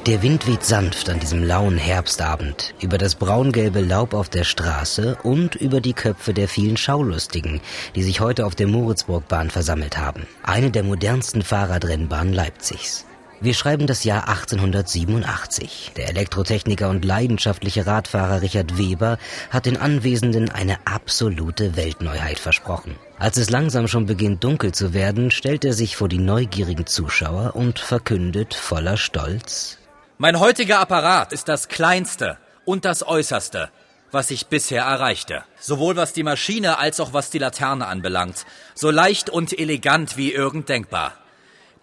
Der 0.05 0.21
Wind 0.21 0.47
weht 0.47 0.65
sanft 0.65 1.07
an 1.07 1.21
diesem 1.21 1.43
lauen 1.45 1.77
Herbstabend 1.77 2.73
über 2.81 2.97
das 2.97 3.15
braungelbe 3.15 3.79
Laub 3.79 4.13
auf 4.13 4.27
der 4.27 4.43
Straße 4.43 5.17
und 5.23 5.55
über 5.55 5.79
die 5.79 5.93
Köpfe 5.93 6.33
der 6.33 6.49
vielen 6.49 6.75
Schaulustigen, 6.75 7.61
die 7.95 8.03
sich 8.03 8.19
heute 8.19 8.45
auf 8.45 8.53
der 8.53 8.67
Moritzburgbahn 8.67 9.49
versammelt 9.49 9.97
haben, 9.97 10.27
eine 10.43 10.71
der 10.71 10.83
modernsten 10.83 11.41
Fahrradrennbahnen 11.41 12.33
Leipzigs. 12.33 13.05
Wir 13.39 13.53
schreiben 13.53 13.87
das 13.87 14.03
Jahr 14.03 14.27
1887. 14.27 15.93
Der 15.95 16.09
Elektrotechniker 16.09 16.89
und 16.89 17.05
leidenschaftliche 17.05 17.87
Radfahrer 17.87 18.41
Richard 18.41 18.77
Weber 18.77 19.17
hat 19.51 19.65
den 19.65 19.77
Anwesenden 19.77 20.49
eine 20.49 20.85
absolute 20.85 21.77
Weltneuheit 21.77 22.39
versprochen. 22.39 22.97
Als 23.19 23.37
es 23.37 23.49
langsam 23.49 23.87
schon 23.87 24.05
beginnt 24.05 24.43
dunkel 24.43 24.73
zu 24.73 24.93
werden, 24.93 25.31
stellt 25.31 25.63
er 25.63 25.73
sich 25.73 25.95
vor 25.95 26.09
die 26.09 26.19
neugierigen 26.19 26.87
Zuschauer 26.87 27.55
und 27.55 27.79
verkündet 27.79 28.53
voller 28.53 28.97
Stolz 28.97 29.77
mein 30.23 30.39
heutiger 30.39 30.79
Apparat 30.79 31.33
ist 31.33 31.49
das 31.49 31.67
kleinste 31.67 32.37
und 32.63 32.85
das 32.85 33.05
äußerste, 33.05 33.69
was 34.09 34.31
ich 34.31 34.47
bisher 34.47 34.83
erreichte. 34.83 35.43
Sowohl 35.59 35.97
was 35.97 36.13
die 36.13 36.23
Maschine 36.23 36.77
als 36.77 37.01
auch 37.01 37.11
was 37.11 37.29
die 37.29 37.39
Laterne 37.39 37.87
anbelangt. 37.87 38.45
So 38.73 38.89
leicht 38.89 39.29
und 39.29 39.59
elegant 39.59 40.15
wie 40.15 40.31
irgend 40.31 40.69
denkbar. 40.69 41.11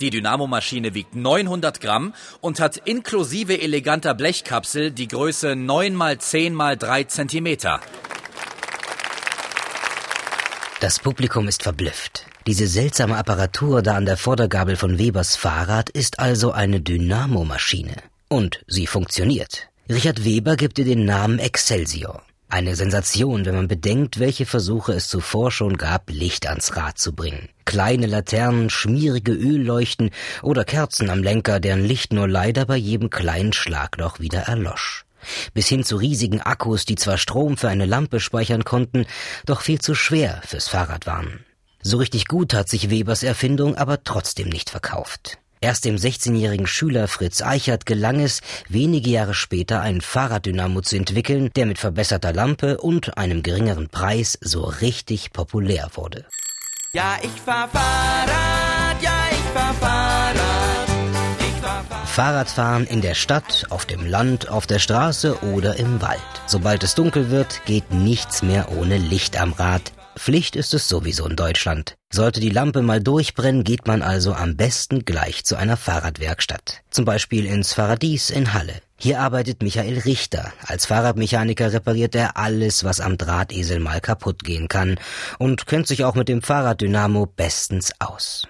Die 0.01 0.09
Dynamomaschine 0.09 0.95
wiegt 0.95 1.15
900 1.15 1.83
Gramm 1.83 2.15
und 2.41 2.61
hat 2.61 2.79
inklusive 2.79 3.61
eleganter 3.61 4.15
Blechkapsel 4.15 4.91
die 4.91 5.09
Größe 5.09 5.55
9 5.55 6.01
x 6.13 6.31
10 6.31 6.59
x 6.59 6.79
3 6.79 7.05
Zentimeter. 7.05 7.81
Das 10.81 10.99
Publikum 10.99 11.47
ist 11.47 11.63
verblüfft. 11.63 12.25
Diese 12.47 12.67
seltsame 12.67 13.19
Apparatur 13.19 13.83
da 13.83 13.97
an 13.97 14.07
der 14.07 14.17
Vordergabel 14.17 14.77
von 14.77 14.99
Webers 14.99 15.37
Fahrrad 15.37 15.91
ist 15.91 16.19
also 16.19 16.53
eine 16.53 16.81
Dynamomaschine. 16.81 18.10
Und 18.33 18.63
sie 18.69 18.87
funktioniert. 18.87 19.69
Richard 19.89 20.25
Weber 20.25 20.55
gibt 20.55 20.79
ihr 20.79 20.85
den 20.85 21.05
Namen 21.05 21.41
Excelsior. 21.41 22.23
Eine 22.49 22.77
Sensation, 22.77 23.45
wenn 23.45 23.57
man 23.57 23.67
bedenkt, 23.67 24.21
welche 24.21 24.47
Versuche 24.47 24.93
es 24.93 25.09
zuvor 25.09 25.51
schon 25.51 25.77
gab, 25.77 26.09
Licht 26.11 26.47
ans 26.47 26.77
Rad 26.77 26.97
zu 26.97 27.13
bringen. 27.13 27.49
Kleine 27.65 28.07
Laternen, 28.07 28.71
schmierige 28.71 29.33
Ölleuchten 29.33 30.11
oder 30.43 30.65
Kerzen 30.65 31.11
am 31.11 31.25
Lenker, 31.25 31.59
deren 31.59 31.85
Licht 31.85 32.13
nur 32.13 32.29
leider 32.29 32.67
bei 32.67 32.77
jedem 32.77 33.11
kleinen 33.11 33.53
Schlagloch 33.53 34.21
wieder 34.21 34.43
erlosch. 34.43 35.05
Bis 35.53 35.67
hin 35.67 35.83
zu 35.83 35.97
riesigen 35.97 36.41
Akkus, 36.41 36.85
die 36.85 36.95
zwar 36.95 37.19
Strom 37.19 37.57
für 37.57 37.69
eine 37.69 37.85
Lampe 37.85 38.21
speichern 38.21 38.63
konnten, 38.63 39.07
doch 39.45 39.61
viel 39.61 39.81
zu 39.81 39.97
schwer 39.97 40.41
fürs 40.47 40.69
Fahrrad 40.69 41.05
waren. 41.05 41.45
So 41.83 41.97
richtig 41.97 42.29
gut 42.29 42.55
hat 42.55 42.69
sich 42.69 42.91
Webers 42.91 43.25
Erfindung 43.25 43.77
aber 43.77 44.05
trotzdem 44.05 44.51
nicht 44.51 44.71
verkauft. 44.71 45.40
Erst 45.63 45.85
dem 45.85 45.97
16-jährigen 45.97 46.67
Schüler 46.67 47.07
Fritz 47.07 47.43
Eichert 47.43 47.85
gelang 47.85 48.19
es, 48.21 48.41
wenige 48.71 49.11
Jahre 49.11 49.35
später 49.35 49.83
einen 49.83 50.01
Fahrraddynamo 50.01 50.81
zu 50.81 50.97
entwickeln, 50.97 51.51
der 51.55 51.67
mit 51.67 51.79
verbesserter 51.79 52.33
Lampe 52.33 52.79
und 52.79 53.19
einem 53.19 53.43
geringeren 53.43 53.91
Preis 53.91 54.39
so 54.41 54.63
richtig 54.65 55.35
populär 55.35 55.91
wurde. 55.93 56.25
Ja, 56.95 57.19
ich 57.23 57.39
fahr 57.43 57.69
Fahrrad, 57.69 59.03
ja, 59.03 59.13
ich 59.31 59.53
fahr 59.53 59.75
Fahrrad. 59.75 60.91
Fahrradfahren 62.07 62.87
in 62.87 63.03
der 63.03 63.15
Stadt, 63.15 63.67
auf 63.69 63.85
dem 63.85 64.07
Land, 64.07 64.49
auf 64.49 64.67
der 64.67 64.79
Straße 64.79 65.43
oder 65.43 65.77
im 65.77 66.01
Wald. 66.01 66.21
Sobald 66.47 66.83
es 66.85 66.95
dunkel 66.95 67.31
wird, 67.31 67.67
geht 67.67 67.93
nichts 67.93 68.43
mehr 68.43 68.73
ohne 68.73 68.97
Licht 68.97 69.39
am 69.39 69.53
Rad. 69.53 69.93
Pflicht 70.21 70.55
ist 70.55 70.75
es 70.75 70.87
sowieso 70.87 71.27
in 71.27 71.35
Deutschland. 71.35 71.95
Sollte 72.13 72.41
die 72.41 72.51
Lampe 72.51 72.83
mal 72.83 73.01
durchbrennen, 73.01 73.65
geht 73.65 73.87
man 73.87 74.03
also 74.03 74.35
am 74.35 74.55
besten 74.55 75.07
gleich 75.07 75.47
zu 75.47 75.57
einer 75.57 75.79
Fahrradwerkstatt. 75.79 76.83
Zum 76.91 77.07
Beispiel 77.07 77.47
ins 77.47 77.73
Fahrradies 77.73 78.29
in 78.29 78.53
Halle. 78.53 78.83
Hier 78.99 79.19
arbeitet 79.19 79.63
Michael 79.63 79.99
Richter. 80.01 80.53
Als 80.67 80.85
Fahrradmechaniker 80.85 81.73
repariert 81.73 82.15
er 82.15 82.37
alles, 82.37 82.85
was 82.85 83.01
am 83.01 83.17
Drahtesel 83.17 83.81
mal 83.81 84.03
kaputt 84.03 84.45
gehen 84.45 84.69
kann 84.69 85.01
und 85.39 85.67
kennt 85.67 85.87
sich 85.87 86.05
auch 86.05 86.15
mit 86.15 86.29
dem 86.29 86.43
Fahrraddynamo 86.43 87.25
bestens 87.25 87.93
aus. 87.99 88.47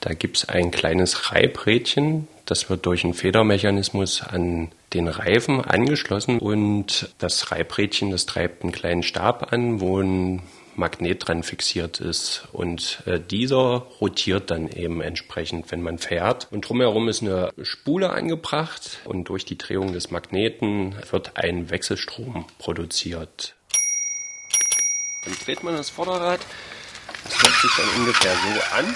Da 0.00 0.12
gibt's 0.12 0.46
ein 0.46 0.70
kleines 0.70 1.32
Reibrädchen, 1.32 2.28
das 2.44 2.68
wird 2.68 2.84
durch 2.84 3.02
einen 3.02 3.14
Federmechanismus 3.14 4.22
an 4.22 4.72
den 4.92 5.08
Reifen 5.08 5.64
angeschlossen 5.64 6.38
und 6.38 7.14
das 7.16 7.50
Reibrädchen, 7.50 8.10
das 8.10 8.26
treibt 8.26 8.62
einen 8.62 8.72
kleinen 8.72 9.02
Stab 9.02 9.54
an, 9.54 9.80
wo 9.80 10.00
ein 10.00 10.42
Magnet 10.76 11.26
dran 11.26 11.42
fixiert 11.42 12.00
ist. 12.00 12.44
Und 12.52 13.02
äh, 13.06 13.20
dieser 13.20 13.86
rotiert 14.00 14.50
dann 14.50 14.68
eben 14.68 15.00
entsprechend, 15.00 15.70
wenn 15.70 15.82
man 15.82 15.98
fährt. 15.98 16.48
Und 16.50 16.68
drumherum 16.68 17.08
ist 17.08 17.22
eine 17.22 17.50
Spule 17.62 18.10
angebracht 18.10 19.00
und 19.04 19.28
durch 19.28 19.44
die 19.44 19.58
Drehung 19.58 19.92
des 19.92 20.10
Magneten 20.10 20.94
wird 21.10 21.36
ein 21.36 21.70
Wechselstrom 21.70 22.46
produziert. 22.58 23.54
Dann 25.24 25.34
dreht 25.44 25.62
man 25.62 25.74
das 25.74 25.90
Vorderrad. 25.90 26.40
Das 27.24 27.42
hört 27.42 27.54
sich 27.54 27.70
dann 27.76 28.00
ungefähr 28.00 28.32
so 28.32 28.76
an. 28.76 28.94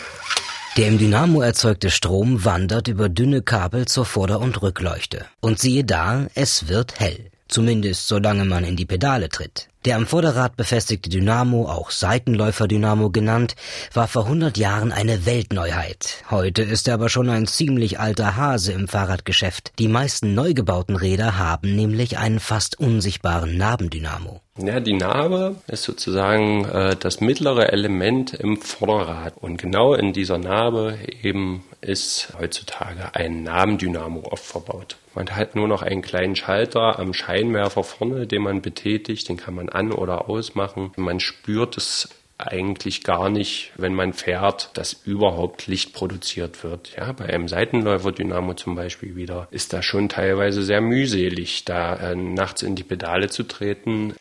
Der 0.76 0.88
im 0.88 0.98
Dynamo 0.98 1.40
erzeugte 1.40 1.90
Strom 1.90 2.44
wandert 2.44 2.86
über 2.86 3.08
dünne 3.08 3.42
Kabel 3.42 3.86
zur 3.86 4.04
Vorder- 4.04 4.38
und 4.38 4.62
Rückleuchte. 4.62 5.26
Und 5.40 5.58
siehe 5.58 5.84
da, 5.84 6.28
es 6.34 6.68
wird 6.68 7.00
hell. 7.00 7.30
Zumindest 7.48 8.06
solange 8.06 8.44
man 8.44 8.62
in 8.62 8.76
die 8.76 8.84
Pedale 8.84 9.28
tritt. 9.28 9.68
Der 9.88 9.96
am 9.96 10.06
Vorderrad 10.06 10.54
befestigte 10.54 11.08
Dynamo, 11.08 11.64
auch 11.64 11.90
Seitenläufer-Dynamo 11.90 13.08
genannt, 13.08 13.56
war 13.94 14.06
vor 14.06 14.24
100 14.24 14.58
Jahren 14.58 14.92
eine 14.92 15.24
Weltneuheit. 15.24 16.24
Heute 16.30 16.60
ist 16.60 16.88
er 16.88 16.92
aber 16.92 17.08
schon 17.08 17.30
ein 17.30 17.46
ziemlich 17.46 17.98
alter 17.98 18.36
Hase 18.36 18.72
im 18.72 18.86
Fahrradgeschäft. 18.86 19.72
Die 19.78 19.88
meisten 19.88 20.34
neu 20.34 20.52
gebauten 20.52 20.94
Räder 20.94 21.38
haben 21.38 21.74
nämlich 21.74 22.18
einen 22.18 22.38
fast 22.38 22.78
unsichtbaren 22.78 23.56
Nabendynamo. 23.56 24.42
Ja, 24.58 24.78
die 24.80 24.92
Narbe 24.92 25.56
ist 25.68 25.84
sozusagen 25.84 26.66
äh, 26.66 26.94
das 26.94 27.22
mittlere 27.22 27.72
Element 27.72 28.34
im 28.34 28.60
Vorderrad. 28.60 29.38
Und 29.38 29.56
genau 29.56 29.94
in 29.94 30.12
dieser 30.12 30.36
Narbe 30.36 30.98
eben 31.22 31.64
ist 31.80 32.34
heutzutage 32.38 33.14
ein 33.14 33.42
Nabendynamo 33.42 34.20
oft 34.30 34.44
verbaut. 34.44 34.98
Man 35.18 35.34
hat 35.34 35.56
nur 35.56 35.66
noch 35.66 35.82
einen 35.82 36.00
kleinen 36.00 36.36
Schalter 36.36 37.00
am 37.00 37.12
Scheinwerfer 37.12 37.82
vorne, 37.82 38.28
den 38.28 38.40
man 38.40 38.62
betätigt, 38.62 39.28
den 39.28 39.36
kann 39.36 39.52
man 39.52 39.68
an- 39.68 39.90
oder 39.90 40.28
ausmachen. 40.28 40.92
Man 40.94 41.18
spürt 41.18 41.76
es 41.76 42.08
eigentlich 42.38 43.02
gar 43.02 43.28
nicht, 43.28 43.72
wenn 43.76 43.94
man 43.94 44.12
fährt, 44.12 44.70
dass 44.74 44.92
überhaupt 44.92 45.66
Licht 45.66 45.92
produziert 45.92 46.62
wird. 46.62 46.94
Ja, 46.96 47.10
bei 47.10 47.24
einem 47.24 47.48
Seitenläufer-Dynamo 47.48 48.54
zum 48.54 48.76
Beispiel 48.76 49.16
wieder 49.16 49.48
ist 49.50 49.72
das 49.72 49.84
schon 49.84 50.08
teilweise 50.08 50.62
sehr 50.62 50.80
mühselig, 50.80 51.64
da 51.64 51.96
äh, 51.96 52.14
nachts 52.14 52.62
in 52.62 52.76
die 52.76 52.84
Pedale 52.84 53.28
zu 53.28 53.42
treten. 53.42 54.14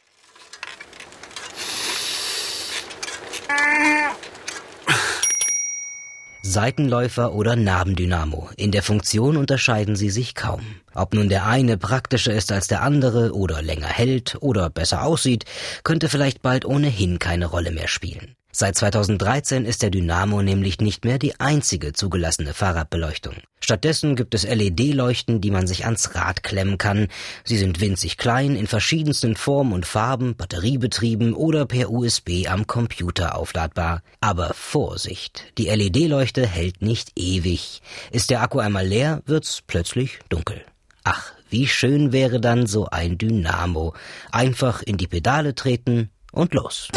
Seitenläufer 6.48 7.34
oder 7.34 7.58
Nabendynamo. 7.58 8.50
In 8.56 8.72
der 8.72 8.82
Funktion 8.82 9.36
unterscheiden 9.36 9.98
sie 9.98 10.10
sich 10.10 10.34
kaum. 10.34 10.62
Ob 10.94 11.14
nun 11.14 11.28
der 11.28 11.46
eine 11.46 11.78
praktischer 11.78 12.34
ist 12.34 12.54
als 12.54 12.68
der 12.68 12.84
andere 12.84 13.34
oder 13.34 13.62
länger 13.62 13.88
hält 13.88 14.38
oder 14.40 14.70
besser 14.70 15.04
aussieht, 15.04 15.44
könnte 15.84 16.08
vielleicht 16.08 16.42
bald 16.42 16.64
ohnehin 16.64 17.20
keine 17.20 17.48
Rolle 17.48 17.72
mehr 17.72 17.90
spielen. 17.90 18.37
Seit 18.60 18.76
2013 18.76 19.66
ist 19.66 19.84
der 19.84 19.92
Dynamo 19.92 20.42
nämlich 20.42 20.82
nicht 20.82 21.06
mehr 21.06 21.20
die 21.20 21.40
einzige 21.40 21.94
zugelassene 21.94 22.56
Fahrradbeleuchtung. 22.56 23.36
Stattdessen 23.60 24.16
gibt 24.16 24.34
es 24.34 24.48
LED-Leuchten, 24.48 25.42
die 25.42 25.52
man 25.52 25.68
sich 25.68 25.86
ans 25.86 26.16
Rad 26.16 26.42
klemmen 26.42 26.80
kann. 26.80 27.08
Sie 27.44 27.56
sind 27.56 27.82
winzig 27.82 28.18
klein, 28.18 28.56
in 28.56 28.66
verschiedensten 28.66 29.36
Formen 29.36 29.74
und 29.74 29.86
Farben, 29.86 30.36
batteriebetrieben 30.36 31.36
oder 31.36 31.68
per 31.68 31.92
USB 31.92 32.48
am 32.50 32.66
Computer 32.66 33.38
aufladbar. 33.38 34.02
Aber 34.22 34.56
Vorsicht, 34.56 35.44
die 35.60 35.68
LED-Leuchte 35.68 36.48
hält 36.48 36.82
nicht 36.82 37.12
ewig. 37.16 37.84
Ist 38.10 38.32
der 38.32 38.42
Akku 38.42 38.58
einmal 38.58 38.88
leer, 38.88 39.22
wird's 39.28 39.62
plötzlich 39.68 40.18
dunkel. 40.30 40.66
Ach, 41.04 41.32
wie 41.52 41.68
schön 41.68 42.12
wäre 42.12 42.42
dann 42.42 42.66
so 42.66 42.88
ein 42.88 43.20
Dynamo. 43.20 43.94
Einfach 44.32 44.82
in 44.82 44.98
die 44.98 45.06
Pedale 45.06 45.54
treten 45.54 46.10
und 46.32 46.56
los. 46.56 46.88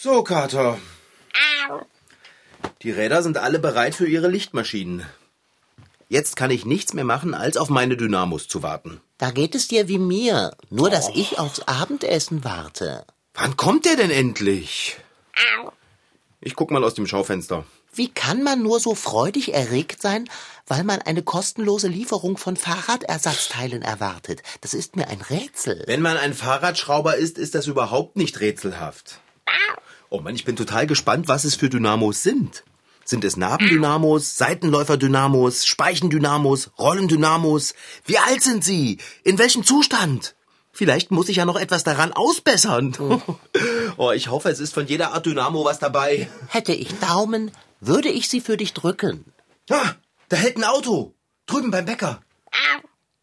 So, 0.00 0.22
Kater. 0.22 0.78
Die 2.82 2.92
Räder 2.92 3.20
sind 3.24 3.36
alle 3.36 3.58
bereit 3.58 3.96
für 3.96 4.06
ihre 4.06 4.28
Lichtmaschinen. 4.28 5.04
Jetzt 6.08 6.36
kann 6.36 6.52
ich 6.52 6.64
nichts 6.64 6.94
mehr 6.94 7.02
machen, 7.02 7.34
als 7.34 7.56
auf 7.56 7.68
meine 7.68 7.96
Dynamos 7.96 8.46
zu 8.46 8.62
warten. 8.62 9.00
Da 9.18 9.32
geht 9.32 9.56
es 9.56 9.66
dir 9.66 9.88
wie 9.88 9.98
mir, 9.98 10.56
nur 10.70 10.88
dass 10.88 11.08
ich 11.16 11.40
aufs 11.40 11.62
Abendessen 11.62 12.44
warte. 12.44 13.04
Wann 13.34 13.56
kommt 13.56 13.86
der 13.86 13.96
denn 13.96 14.12
endlich? 14.12 14.98
Ich 16.40 16.54
guck 16.54 16.70
mal 16.70 16.84
aus 16.84 16.94
dem 16.94 17.08
Schaufenster. 17.08 17.64
Wie 17.92 18.08
kann 18.08 18.44
man 18.44 18.62
nur 18.62 18.78
so 18.78 18.94
freudig 18.94 19.52
erregt 19.52 20.00
sein, 20.00 20.30
weil 20.68 20.84
man 20.84 21.02
eine 21.02 21.24
kostenlose 21.24 21.88
Lieferung 21.88 22.36
von 22.36 22.56
Fahrradersatzteilen 22.56 23.82
erwartet? 23.82 24.44
Das 24.60 24.74
ist 24.74 24.94
mir 24.94 25.08
ein 25.08 25.22
Rätsel. 25.22 25.82
Wenn 25.88 26.02
man 26.02 26.16
ein 26.18 26.34
Fahrradschrauber 26.34 27.16
ist, 27.16 27.36
ist 27.36 27.56
das 27.56 27.66
überhaupt 27.66 28.14
nicht 28.14 28.38
rätselhaft. 28.38 29.18
Oh 30.10 30.20
Mann, 30.20 30.34
ich 30.34 30.44
bin 30.44 30.56
total 30.56 30.86
gespannt, 30.86 31.28
was 31.28 31.44
es 31.44 31.54
für 31.54 31.68
Dynamos 31.68 32.22
sind. 32.22 32.64
Sind 33.04 33.24
es 33.24 33.36
Nabendynamos, 33.36 34.36
Seitenläuferdynamos, 34.36 35.66
Speichendynamos, 35.66 36.70
Rollendynamos? 36.78 37.74
Wie 38.06 38.18
alt 38.18 38.42
sind 38.42 38.64
sie? 38.64 38.98
In 39.24 39.38
welchem 39.38 39.64
Zustand? 39.64 40.34
Vielleicht 40.72 41.10
muss 41.10 41.28
ich 41.28 41.36
ja 41.36 41.44
noch 41.44 41.58
etwas 41.58 41.84
daran 41.84 42.12
ausbessern. 42.12 42.96
Oh, 43.96 44.12
ich 44.12 44.28
hoffe, 44.28 44.48
es 44.48 44.60
ist 44.60 44.74
von 44.74 44.86
jeder 44.86 45.12
Art 45.12 45.26
Dynamo 45.26 45.64
was 45.64 45.80
dabei. 45.80 46.28
Hätte 46.46 46.72
ich 46.72 46.94
Daumen, 47.00 47.50
würde 47.80 48.08
ich 48.10 48.28
sie 48.28 48.40
für 48.40 48.56
dich 48.56 48.72
drücken. 48.72 49.24
Ah, 49.68 49.94
da 50.28 50.36
hält 50.36 50.56
ein 50.56 50.62
Auto. 50.62 51.14
Drüben 51.46 51.72
beim 51.72 51.84
Bäcker. 51.84 52.20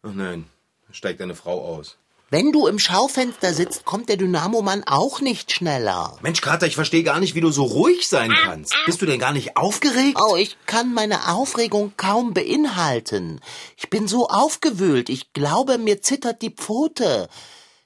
Oh 0.02 0.10
nein, 0.10 0.44
da 0.86 0.92
steigt 0.92 1.22
eine 1.22 1.34
Frau 1.34 1.64
aus. 1.64 1.96
Wenn 2.28 2.50
du 2.50 2.66
im 2.66 2.80
Schaufenster 2.80 3.54
sitzt, 3.54 3.84
kommt 3.84 4.08
der 4.08 4.16
Dynamomann 4.16 4.82
auch 4.84 5.20
nicht 5.20 5.52
schneller. 5.52 6.18
Mensch, 6.22 6.40
Kater, 6.40 6.66
ich 6.66 6.74
verstehe 6.74 7.04
gar 7.04 7.20
nicht, 7.20 7.36
wie 7.36 7.40
du 7.40 7.52
so 7.52 7.62
ruhig 7.62 8.08
sein 8.08 8.34
kannst. 8.42 8.74
Bist 8.84 9.00
du 9.00 9.06
denn 9.06 9.20
gar 9.20 9.32
nicht 9.32 9.56
aufgeregt? 9.56 10.18
Oh, 10.20 10.34
ich 10.34 10.56
kann 10.66 10.92
meine 10.92 11.28
Aufregung 11.32 11.92
kaum 11.96 12.34
beinhalten. 12.34 13.40
Ich 13.76 13.90
bin 13.90 14.08
so 14.08 14.28
aufgewühlt, 14.28 15.08
ich 15.08 15.32
glaube, 15.34 15.78
mir 15.78 16.02
zittert 16.02 16.42
die 16.42 16.50
Pfote. 16.50 17.28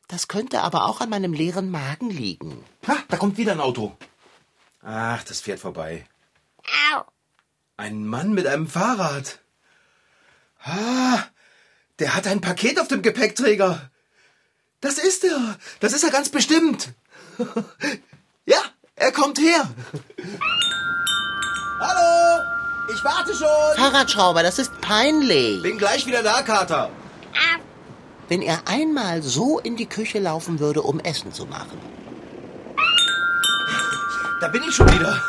Das 0.08 0.26
könnte 0.26 0.62
aber 0.62 0.86
auch 0.86 1.02
an 1.02 1.10
meinem 1.10 1.34
leeren 1.34 1.70
Magen 1.70 2.08
liegen. 2.08 2.64
Ha, 2.88 2.96
da 3.08 3.18
kommt 3.18 3.36
wieder 3.36 3.52
ein 3.52 3.60
Auto. 3.60 3.94
Ach, 4.82 5.22
das 5.24 5.40
fährt 5.40 5.60
vorbei. 5.60 6.06
Ein 7.76 8.06
Mann 8.06 8.32
mit 8.32 8.46
einem 8.46 8.66
Fahrrad. 8.66 9.38
Ah, 10.62 11.18
der 11.98 12.14
hat 12.14 12.26
ein 12.26 12.40
Paket 12.40 12.80
auf 12.80 12.88
dem 12.88 13.02
Gepäckträger. 13.02 13.90
Das 14.80 14.96
ist 14.96 15.24
er. 15.24 15.56
Das 15.80 15.92
ist 15.92 16.04
er 16.04 16.10
ganz 16.10 16.30
bestimmt. 16.30 16.88
ja, 18.46 18.58
er 18.96 19.12
kommt 19.12 19.38
her. 19.38 19.68
Hallo, 21.80 22.42
ich 22.94 23.04
warte 23.04 23.34
schon. 23.34 23.76
Fahrradschrauber, 23.76 24.42
das 24.42 24.58
ist 24.58 24.80
peinlich. 24.80 25.62
Bin 25.62 25.78
gleich 25.78 26.06
wieder 26.06 26.22
da, 26.22 26.42
Kater. 26.42 26.90
Wenn 28.28 28.42
er 28.42 28.62
einmal 28.66 29.22
so 29.22 29.58
in 29.58 29.76
die 29.76 29.86
Küche 29.86 30.18
laufen 30.18 30.60
würde, 30.60 30.82
um 30.82 31.00
Essen 31.00 31.32
zu 31.32 31.46
machen. 31.46 31.78
Da 34.40 34.48
bin 34.48 34.62
ich 34.62 34.74
schon 34.74 34.90
wieder. 34.92 35.20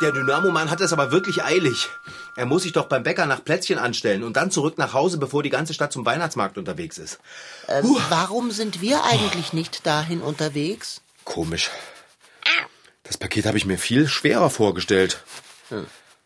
Der 0.00 0.12
Dynamomann 0.12 0.70
hat 0.70 0.80
es 0.80 0.92
aber 0.92 1.10
wirklich 1.10 1.42
eilig. 1.42 1.88
Er 2.34 2.46
muss 2.46 2.62
sich 2.62 2.72
doch 2.72 2.86
beim 2.86 3.02
Bäcker 3.02 3.26
nach 3.26 3.44
Plätzchen 3.44 3.78
anstellen 3.78 4.22
und 4.22 4.36
dann 4.36 4.50
zurück 4.50 4.78
nach 4.78 4.94
Hause, 4.94 5.18
bevor 5.18 5.42
die 5.42 5.50
ganze 5.50 5.74
Stadt 5.74 5.92
zum 5.92 6.06
Weihnachtsmarkt 6.06 6.56
unterwegs 6.56 6.96
ist. 6.96 7.18
Äh, 7.66 7.82
warum 8.08 8.50
sind 8.50 8.80
wir 8.80 9.04
eigentlich 9.04 9.52
nicht 9.52 9.86
dahin 9.86 10.22
unterwegs? 10.22 11.02
Komisch. 11.24 11.70
Das 13.02 13.18
Paket 13.18 13.44
habe 13.44 13.58
ich 13.58 13.66
mir 13.66 13.78
viel 13.78 14.08
schwerer 14.08 14.48
vorgestellt. 14.48 15.22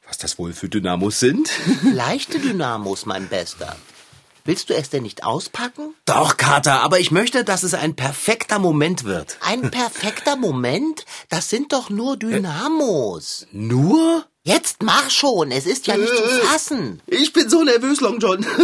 Was 0.06 0.18
das 0.18 0.38
wohl 0.38 0.52
für 0.52 0.68
Dynamos 0.68 1.18
sind? 1.18 1.50
Leichte 1.82 2.38
Dynamos, 2.38 3.06
mein 3.06 3.28
Bester. 3.28 3.76
Willst 4.44 4.70
du 4.70 4.74
es 4.74 4.90
denn 4.90 5.02
nicht 5.02 5.24
auspacken? 5.24 5.92
Doch, 6.04 6.36
Kater, 6.36 6.82
aber 6.82 7.00
ich 7.00 7.10
möchte, 7.10 7.42
dass 7.42 7.64
es 7.64 7.74
ein 7.74 7.96
perfekter 7.96 8.60
Moment 8.60 9.02
wird. 9.02 9.38
Ein 9.40 9.72
perfekter 9.72 10.36
Moment? 10.36 11.04
Das 11.28 11.50
sind 11.50 11.72
doch 11.72 11.90
nur 11.90 12.16
Dynamos. 12.16 13.48
Nur? 13.50 14.24
Jetzt 14.46 14.84
mach 14.84 15.10
schon, 15.10 15.50
es 15.50 15.66
ist 15.66 15.88
ja 15.88 15.96
nicht 15.96 16.16
zu 16.16 16.22
fassen. 16.22 17.02
Ich 17.08 17.32
bin 17.32 17.50
so 17.50 17.64
nervös, 17.64 18.00
Long 18.00 18.20
John. 18.20 18.46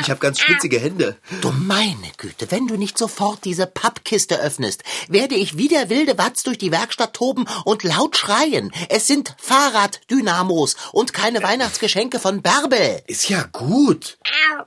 Ich 0.00 0.08
habe 0.08 0.20
ganz 0.20 0.40
schwitzige 0.40 0.78
Hände. 0.78 1.18
Du 1.42 1.50
meine 1.52 2.10
Güte, 2.16 2.50
wenn 2.50 2.66
du 2.66 2.78
nicht 2.78 2.96
sofort 2.96 3.44
diese 3.44 3.66
Pappkiste 3.66 4.40
öffnest, 4.40 4.84
werde 5.08 5.34
ich 5.34 5.58
wie 5.58 5.68
der 5.68 5.90
wilde 5.90 6.16
Watz 6.16 6.44
durch 6.44 6.56
die 6.56 6.72
Werkstatt 6.72 7.12
toben 7.12 7.44
und 7.66 7.82
laut 7.82 8.16
schreien. 8.16 8.72
Es 8.88 9.06
sind 9.06 9.34
Fahrraddynamos 9.36 10.76
und 10.92 11.12
keine 11.12 11.42
Weihnachtsgeschenke 11.42 12.20
von 12.20 12.40
Bärbel. 12.40 13.02
Ist 13.06 13.28
ja 13.28 13.42
gut. 13.52 14.16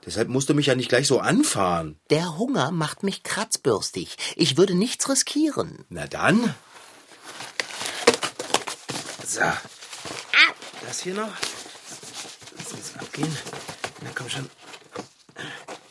Deshalb 0.06 0.28
musst 0.28 0.48
du 0.48 0.54
mich 0.54 0.66
ja 0.66 0.76
nicht 0.76 0.90
gleich 0.90 1.08
so 1.08 1.18
anfahren. 1.18 1.98
Der 2.10 2.38
Hunger 2.38 2.70
macht 2.70 3.02
mich 3.02 3.24
kratzbürstig. 3.24 4.16
Ich 4.36 4.56
würde 4.56 4.76
nichts 4.76 5.08
riskieren. 5.08 5.84
Na 5.88 6.06
dann. 6.06 6.54
So. 9.26 9.40
Das 10.86 11.00
hier 11.00 11.14
noch. 11.14 11.32
Das 12.56 12.72
muss 12.72 12.96
abgehen. 12.98 13.36
Na 14.02 14.10
komm 14.14 14.28
schon. 14.28 14.50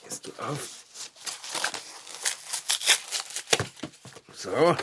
Jetzt 0.04 0.24
geh 0.24 0.32
auf. 0.38 0.60
So. 4.34 4.76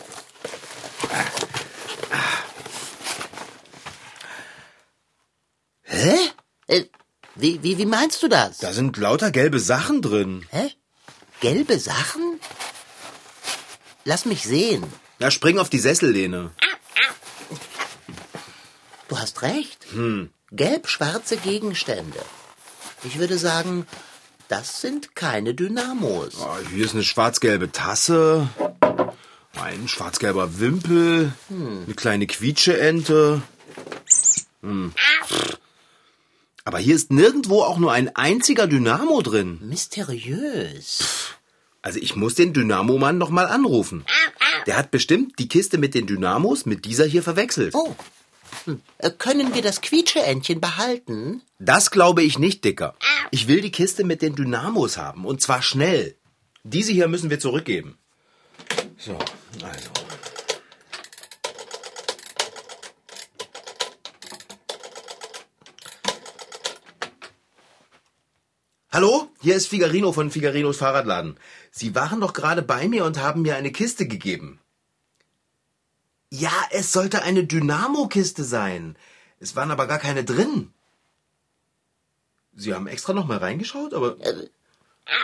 Hä? 5.82 6.16
Äh, 6.68 6.84
wie, 7.34 7.62
wie, 7.62 7.78
wie 7.78 7.86
meinst 7.86 8.22
du 8.22 8.28
das? 8.28 8.58
Da 8.58 8.72
sind 8.72 8.96
lauter 8.96 9.30
gelbe 9.30 9.60
Sachen 9.60 10.02
drin. 10.02 10.46
Hä? 10.50 10.70
Gelbe 11.40 11.78
Sachen? 11.78 12.40
Lass 14.04 14.24
mich 14.24 14.42
sehen. 14.42 14.84
Na, 15.18 15.30
spring 15.30 15.58
auf 15.58 15.70
die 15.70 15.80
Sessellehne. 15.80 16.50
Du 19.18 19.22
hast 19.22 19.42
recht. 19.42 19.84
Gelb-schwarze 20.52 21.38
Gegenstände. 21.38 22.20
Ich 23.02 23.18
würde 23.18 23.36
sagen, 23.36 23.84
das 24.46 24.80
sind 24.80 25.16
keine 25.16 25.54
Dynamos. 25.54 26.36
Oh, 26.40 26.56
hier 26.72 26.84
ist 26.84 26.94
eine 26.94 27.02
schwarz-gelbe 27.02 27.72
Tasse. 27.72 28.48
Ein 29.60 29.88
schwarz-gelber 29.88 30.60
Wimpel. 30.60 31.32
Eine 31.50 31.94
kleine 31.96 32.28
Quietscheente. 32.28 33.42
Hm. 34.62 34.92
Aber 36.62 36.78
hier 36.78 36.94
ist 36.94 37.10
nirgendwo 37.10 37.62
auch 37.62 37.78
nur 37.78 37.90
ein 37.90 38.14
einziger 38.14 38.68
Dynamo 38.68 39.20
drin. 39.22 39.58
Mysteriös. 39.62 41.34
Also 41.82 41.98
ich 41.98 42.14
muss 42.14 42.36
den 42.36 42.52
Dynamomann 42.52 43.18
noch 43.18 43.30
mal 43.30 43.46
anrufen. 43.46 44.04
Der 44.66 44.76
hat 44.76 44.92
bestimmt 44.92 45.40
die 45.40 45.48
Kiste 45.48 45.76
mit 45.76 45.94
den 45.94 46.06
Dynamos 46.06 46.66
mit 46.66 46.84
dieser 46.84 47.04
hier 47.04 47.24
verwechselt. 47.24 47.74
Oh. 47.74 47.96
Äh, 48.98 49.10
Können 49.10 49.54
wir 49.54 49.62
das 49.62 49.80
Quietscheentchen 49.80 50.60
behalten? 50.60 51.42
Das 51.58 51.90
glaube 51.90 52.22
ich 52.22 52.38
nicht, 52.38 52.64
Dicker. 52.64 52.94
Ich 53.30 53.48
will 53.48 53.60
die 53.60 53.72
Kiste 53.72 54.04
mit 54.04 54.22
den 54.22 54.34
Dynamos 54.34 54.96
haben. 54.96 55.24
Und 55.24 55.40
zwar 55.42 55.62
schnell. 55.62 56.16
Diese 56.64 56.92
hier 56.92 57.08
müssen 57.08 57.30
wir 57.30 57.40
zurückgeben. 57.40 57.98
So, 58.98 59.16
also. 59.62 59.90
Hallo, 68.90 69.28
hier 69.42 69.54
ist 69.54 69.68
Figarino 69.68 70.12
von 70.12 70.30
Figarinos 70.30 70.78
Fahrradladen. 70.78 71.36
Sie 71.70 71.94
waren 71.94 72.20
doch 72.20 72.32
gerade 72.32 72.62
bei 72.62 72.88
mir 72.88 73.04
und 73.04 73.18
haben 73.20 73.42
mir 73.42 73.56
eine 73.56 73.70
Kiste 73.70 74.08
gegeben. 74.08 74.60
Ja, 76.38 76.52
es 76.70 76.92
sollte 76.92 77.22
eine 77.22 77.44
Dynamo-Kiste 77.44 78.44
sein. 78.44 78.96
Es 79.40 79.56
waren 79.56 79.72
aber 79.72 79.88
gar 79.88 79.98
keine 79.98 80.22
drin. 80.22 80.72
Sie 82.54 82.74
haben 82.74 82.86
extra 82.86 83.12
noch 83.12 83.26
mal 83.26 83.38
reingeschaut, 83.38 83.92
aber, 83.92 84.16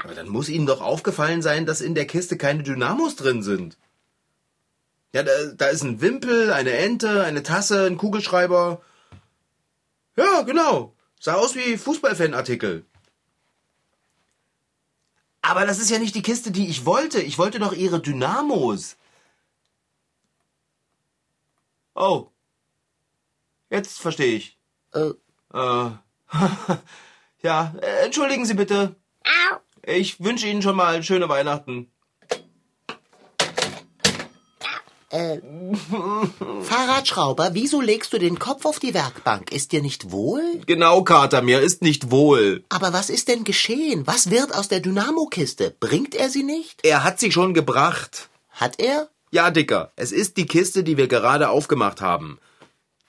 aber 0.02 0.14
dann 0.14 0.28
muss 0.28 0.48
Ihnen 0.48 0.66
doch 0.66 0.80
aufgefallen 0.80 1.40
sein, 1.40 1.66
dass 1.66 1.80
in 1.80 1.94
der 1.94 2.06
Kiste 2.06 2.36
keine 2.36 2.64
Dynamos 2.64 3.14
drin 3.14 3.44
sind. 3.44 3.76
Ja, 5.12 5.22
da, 5.22 5.32
da 5.56 5.66
ist 5.66 5.84
ein 5.84 6.00
Wimpel, 6.00 6.52
eine 6.52 6.72
Ente, 6.72 7.22
eine 7.22 7.44
Tasse, 7.44 7.86
ein 7.86 7.96
Kugelschreiber. 7.96 8.82
Ja, 10.16 10.42
genau. 10.42 10.94
Sah 11.20 11.34
aus 11.34 11.54
wie 11.54 11.76
Fußballfanartikel. 11.76 12.84
Aber 15.42 15.64
das 15.64 15.78
ist 15.78 15.90
ja 15.90 16.00
nicht 16.00 16.16
die 16.16 16.22
Kiste, 16.22 16.50
die 16.50 16.68
ich 16.68 16.86
wollte. 16.86 17.20
Ich 17.20 17.38
wollte 17.38 17.60
doch 17.60 17.72
Ihre 17.72 18.00
Dynamos. 18.00 18.96
Oh. 21.94 22.28
Jetzt 23.70 23.98
verstehe 24.00 24.36
ich. 24.36 24.58
Äh, 24.92 25.10
Äh. 25.52 25.90
ja, 27.42 27.74
entschuldigen 28.04 28.44
Sie 28.46 28.54
bitte. 28.54 28.96
Ich 29.82 30.22
wünsche 30.22 30.46
Ihnen 30.46 30.62
schon 30.62 30.76
mal 30.76 31.02
schöne 31.02 31.28
Weihnachten. 31.28 31.90
äh, 35.10 35.38
Fahrradschrauber, 36.62 37.50
wieso 37.52 37.80
legst 37.80 38.12
du 38.12 38.18
den 38.18 38.38
Kopf 38.38 38.64
auf 38.64 38.80
die 38.80 38.94
Werkbank? 38.94 39.52
Ist 39.52 39.70
dir 39.70 39.80
nicht 39.82 40.10
wohl? 40.10 40.42
Genau, 40.66 41.02
Kater, 41.04 41.40
mir 41.42 41.60
ist 41.60 41.82
nicht 41.82 42.10
wohl. 42.10 42.64
Aber 42.68 42.92
was 42.92 43.10
ist 43.10 43.28
denn 43.28 43.44
geschehen? 43.44 44.06
Was 44.06 44.30
wird 44.30 44.52
aus 44.54 44.66
der 44.68 44.80
Dynamo-Kiste? 44.80 45.76
Bringt 45.78 46.14
er 46.16 46.30
sie 46.30 46.42
nicht? 46.42 46.80
Er 46.82 47.04
hat 47.04 47.20
sie 47.20 47.30
schon 47.30 47.54
gebracht. 47.54 48.28
Hat 48.50 48.80
er? 48.80 49.08
Ja, 49.34 49.50
Dicker, 49.50 49.90
es 49.96 50.12
ist 50.12 50.36
die 50.36 50.46
Kiste, 50.46 50.84
die 50.84 50.96
wir 50.96 51.08
gerade 51.08 51.48
aufgemacht 51.48 52.00
haben. 52.00 52.38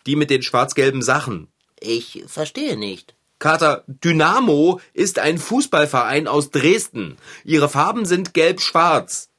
Die 0.07 0.15
mit 0.15 0.31
den 0.31 0.41
schwarz-gelben 0.41 1.03
Sachen. 1.03 1.49
Ich 1.79 2.23
verstehe 2.25 2.77
nicht. 2.77 3.13
Kater, 3.38 3.83
Dynamo 3.85 4.81
ist 4.93 5.19
ein 5.19 5.38
Fußballverein 5.38 6.27
aus 6.27 6.49
Dresden. 6.49 7.17
Ihre 7.43 7.69
Farben 7.69 8.07
sind 8.07 8.33
gelb-schwarz. 8.33 9.29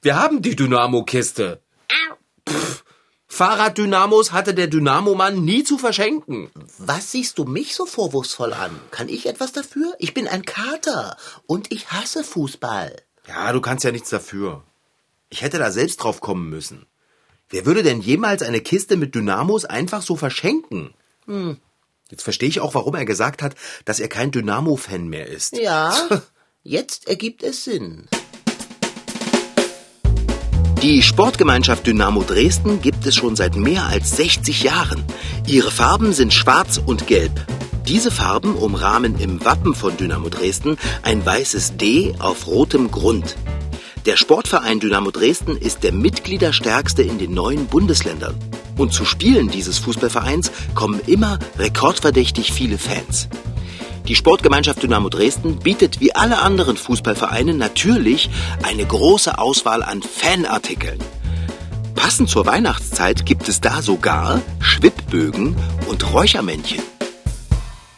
Wir 0.00 0.16
haben 0.16 0.40
die 0.40 0.56
Dynamo-Kiste. 0.56 1.60
Fahrraddynamos 3.26 4.32
hatte 4.32 4.54
der 4.54 4.68
Dynamomann 4.68 5.44
nie 5.44 5.64
zu 5.64 5.76
verschenken. 5.76 6.50
Was 6.78 7.10
siehst 7.10 7.36
du 7.36 7.44
mich 7.44 7.74
so 7.74 7.84
vorwurfsvoll 7.84 8.54
an? 8.54 8.80
Kann 8.90 9.10
ich 9.10 9.26
etwas 9.26 9.52
dafür? 9.52 9.94
Ich 9.98 10.14
bin 10.14 10.26
ein 10.26 10.46
Kater 10.46 11.18
und 11.46 11.70
ich 11.70 11.92
hasse 11.92 12.24
Fußball. 12.24 12.96
Ja, 13.28 13.52
du 13.52 13.60
kannst 13.60 13.84
ja 13.84 13.92
nichts 13.92 14.08
dafür. 14.08 14.62
Ich 15.32 15.40
hätte 15.40 15.58
da 15.58 15.72
selbst 15.72 15.96
drauf 15.96 16.20
kommen 16.20 16.50
müssen. 16.50 16.84
Wer 17.48 17.64
würde 17.64 17.82
denn 17.82 18.02
jemals 18.02 18.42
eine 18.42 18.60
Kiste 18.60 18.98
mit 18.98 19.14
Dynamos 19.14 19.64
einfach 19.64 20.02
so 20.02 20.14
verschenken? 20.14 20.92
Hm. 21.24 21.56
Jetzt 22.10 22.22
verstehe 22.22 22.50
ich 22.50 22.60
auch, 22.60 22.74
warum 22.74 22.94
er 22.96 23.06
gesagt 23.06 23.40
hat, 23.40 23.54
dass 23.86 23.98
er 23.98 24.08
kein 24.08 24.30
Dynamo-Fan 24.30 25.08
mehr 25.08 25.26
ist. 25.26 25.56
Ja, 25.56 25.94
jetzt 26.62 27.08
ergibt 27.08 27.42
es 27.42 27.64
Sinn. 27.64 28.08
Die 30.82 31.02
Sportgemeinschaft 31.02 31.86
Dynamo 31.86 32.24
Dresden 32.24 32.82
gibt 32.82 33.06
es 33.06 33.14
schon 33.14 33.34
seit 33.34 33.56
mehr 33.56 33.86
als 33.86 34.14
60 34.18 34.64
Jahren. 34.64 35.02
Ihre 35.46 35.70
Farben 35.70 36.12
sind 36.12 36.34
schwarz 36.34 36.76
und 36.76 37.06
gelb. 37.06 37.46
Diese 37.88 38.10
Farben 38.10 38.54
umrahmen 38.54 39.18
im 39.18 39.42
Wappen 39.46 39.74
von 39.74 39.96
Dynamo 39.96 40.28
Dresden 40.28 40.76
ein 41.00 41.24
weißes 41.24 41.78
D 41.78 42.14
auf 42.18 42.46
rotem 42.46 42.90
Grund. 42.90 43.36
Der 44.04 44.16
Sportverein 44.16 44.80
Dynamo 44.80 45.12
Dresden 45.12 45.56
ist 45.56 45.84
der 45.84 45.92
Mitgliederstärkste 45.92 47.02
in 47.02 47.18
den 47.18 47.34
neuen 47.34 47.66
Bundesländern. 47.66 48.34
Und 48.76 48.92
zu 48.92 49.04
Spielen 49.04 49.48
dieses 49.48 49.78
Fußballvereins 49.78 50.50
kommen 50.74 51.00
immer 51.06 51.38
rekordverdächtig 51.56 52.50
viele 52.52 52.78
Fans. 52.78 53.28
Die 54.08 54.16
Sportgemeinschaft 54.16 54.82
Dynamo 54.82 55.08
Dresden 55.08 55.60
bietet 55.60 56.00
wie 56.00 56.16
alle 56.16 56.40
anderen 56.40 56.76
Fußballvereine 56.76 57.54
natürlich 57.54 58.28
eine 58.64 58.84
große 58.84 59.38
Auswahl 59.38 59.84
an 59.84 60.02
Fanartikeln. 60.02 60.98
Passend 61.94 62.28
zur 62.28 62.44
Weihnachtszeit 62.44 63.24
gibt 63.24 63.48
es 63.48 63.60
da 63.60 63.82
sogar 63.82 64.42
Schwibbögen 64.58 65.54
und 65.86 66.12
Räuchermännchen. 66.12 66.82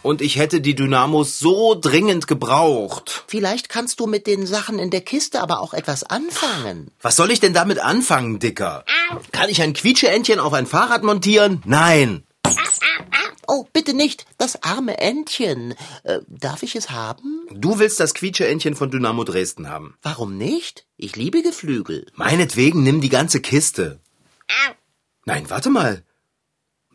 Und 0.05 0.21
ich 0.21 0.37
hätte 0.37 0.61
die 0.61 0.75
Dynamos 0.75 1.39
so 1.39 1.75
dringend 1.75 2.27
gebraucht. 2.27 3.25
Vielleicht 3.27 3.71
kannst 3.71 4.01
du 4.01 4.07
mit 4.07 4.27
den 4.27 4.47
Sachen 4.47 4.79
in 4.79 4.91
der 4.91 5.01
Kiste 5.01 5.41
aber 5.41 5.61
auch 5.61 5.73
etwas 5.73 6.05
anfangen. 6.05 6.91
Was 7.01 7.17
soll 7.17 7.31
ich 7.31 7.41
denn 7.41 7.55
damit 7.55 7.79
anfangen, 7.79 8.39
Dicker? 8.39 8.85
Kann 9.33 9.49
ich 9.49 9.63
ein 9.63 9.73
Quietscheentchen 9.73 10.41
auf 10.41 10.53
ein 10.53 10.67
Fahrrad 10.67 11.05
montieren? 11.05 11.63
Nein. 11.65 12.23
Oh, 13.47 13.65
bitte 13.73 13.95
nicht. 13.95 14.27
Das 14.37 14.63
arme 14.63 14.99
Entchen. 14.99 15.75
Äh, 16.03 16.19
darf 16.29 16.63
ich 16.63 16.77
es 16.77 16.91
haben? 16.91 17.47
Du 17.51 17.79
willst 17.79 17.99
das 17.99 18.13
Quietscheentchen 18.13 18.77
von 18.77 18.91
Dynamo 18.91 19.25
Dresden 19.25 19.71
haben. 19.71 19.97
Warum 20.03 20.37
nicht? 20.37 20.87
Ich 20.99 21.17
liebe 21.17 21.43
Geflügel. 21.43 22.05
Meinetwegen 22.15 22.83
nimm 22.83 23.01
die 23.01 23.09
ganze 23.09 23.41
Kiste. 23.41 24.01
Nein, 25.25 25.49
warte 25.49 25.71
mal. 25.71 26.03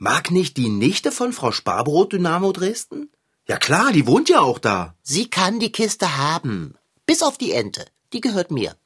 Mag 0.02 0.32
nicht 0.32 0.56
die 0.56 0.70
Nichte 0.70 1.12
von 1.12 1.34
Frau 1.34 1.52
Sparbrot 1.52 2.14
Dynamo 2.14 2.54
Dresden? 2.54 3.12
Ja 3.50 3.58
klar, 3.58 3.92
die 3.92 4.08
wohnt 4.08 4.30
ja 4.30 4.40
auch 4.40 4.58
da. 4.58 4.96
Sie 5.04 5.30
kann 5.30 5.60
die 5.60 5.74
Kiste 5.74 6.16
haben. 6.16 6.76
Bis 7.06 7.22
auf 7.22 7.38
die 7.38 7.52
Ente. 7.52 7.86
Die 8.14 8.22
gehört 8.22 8.50
mir. 8.50 8.78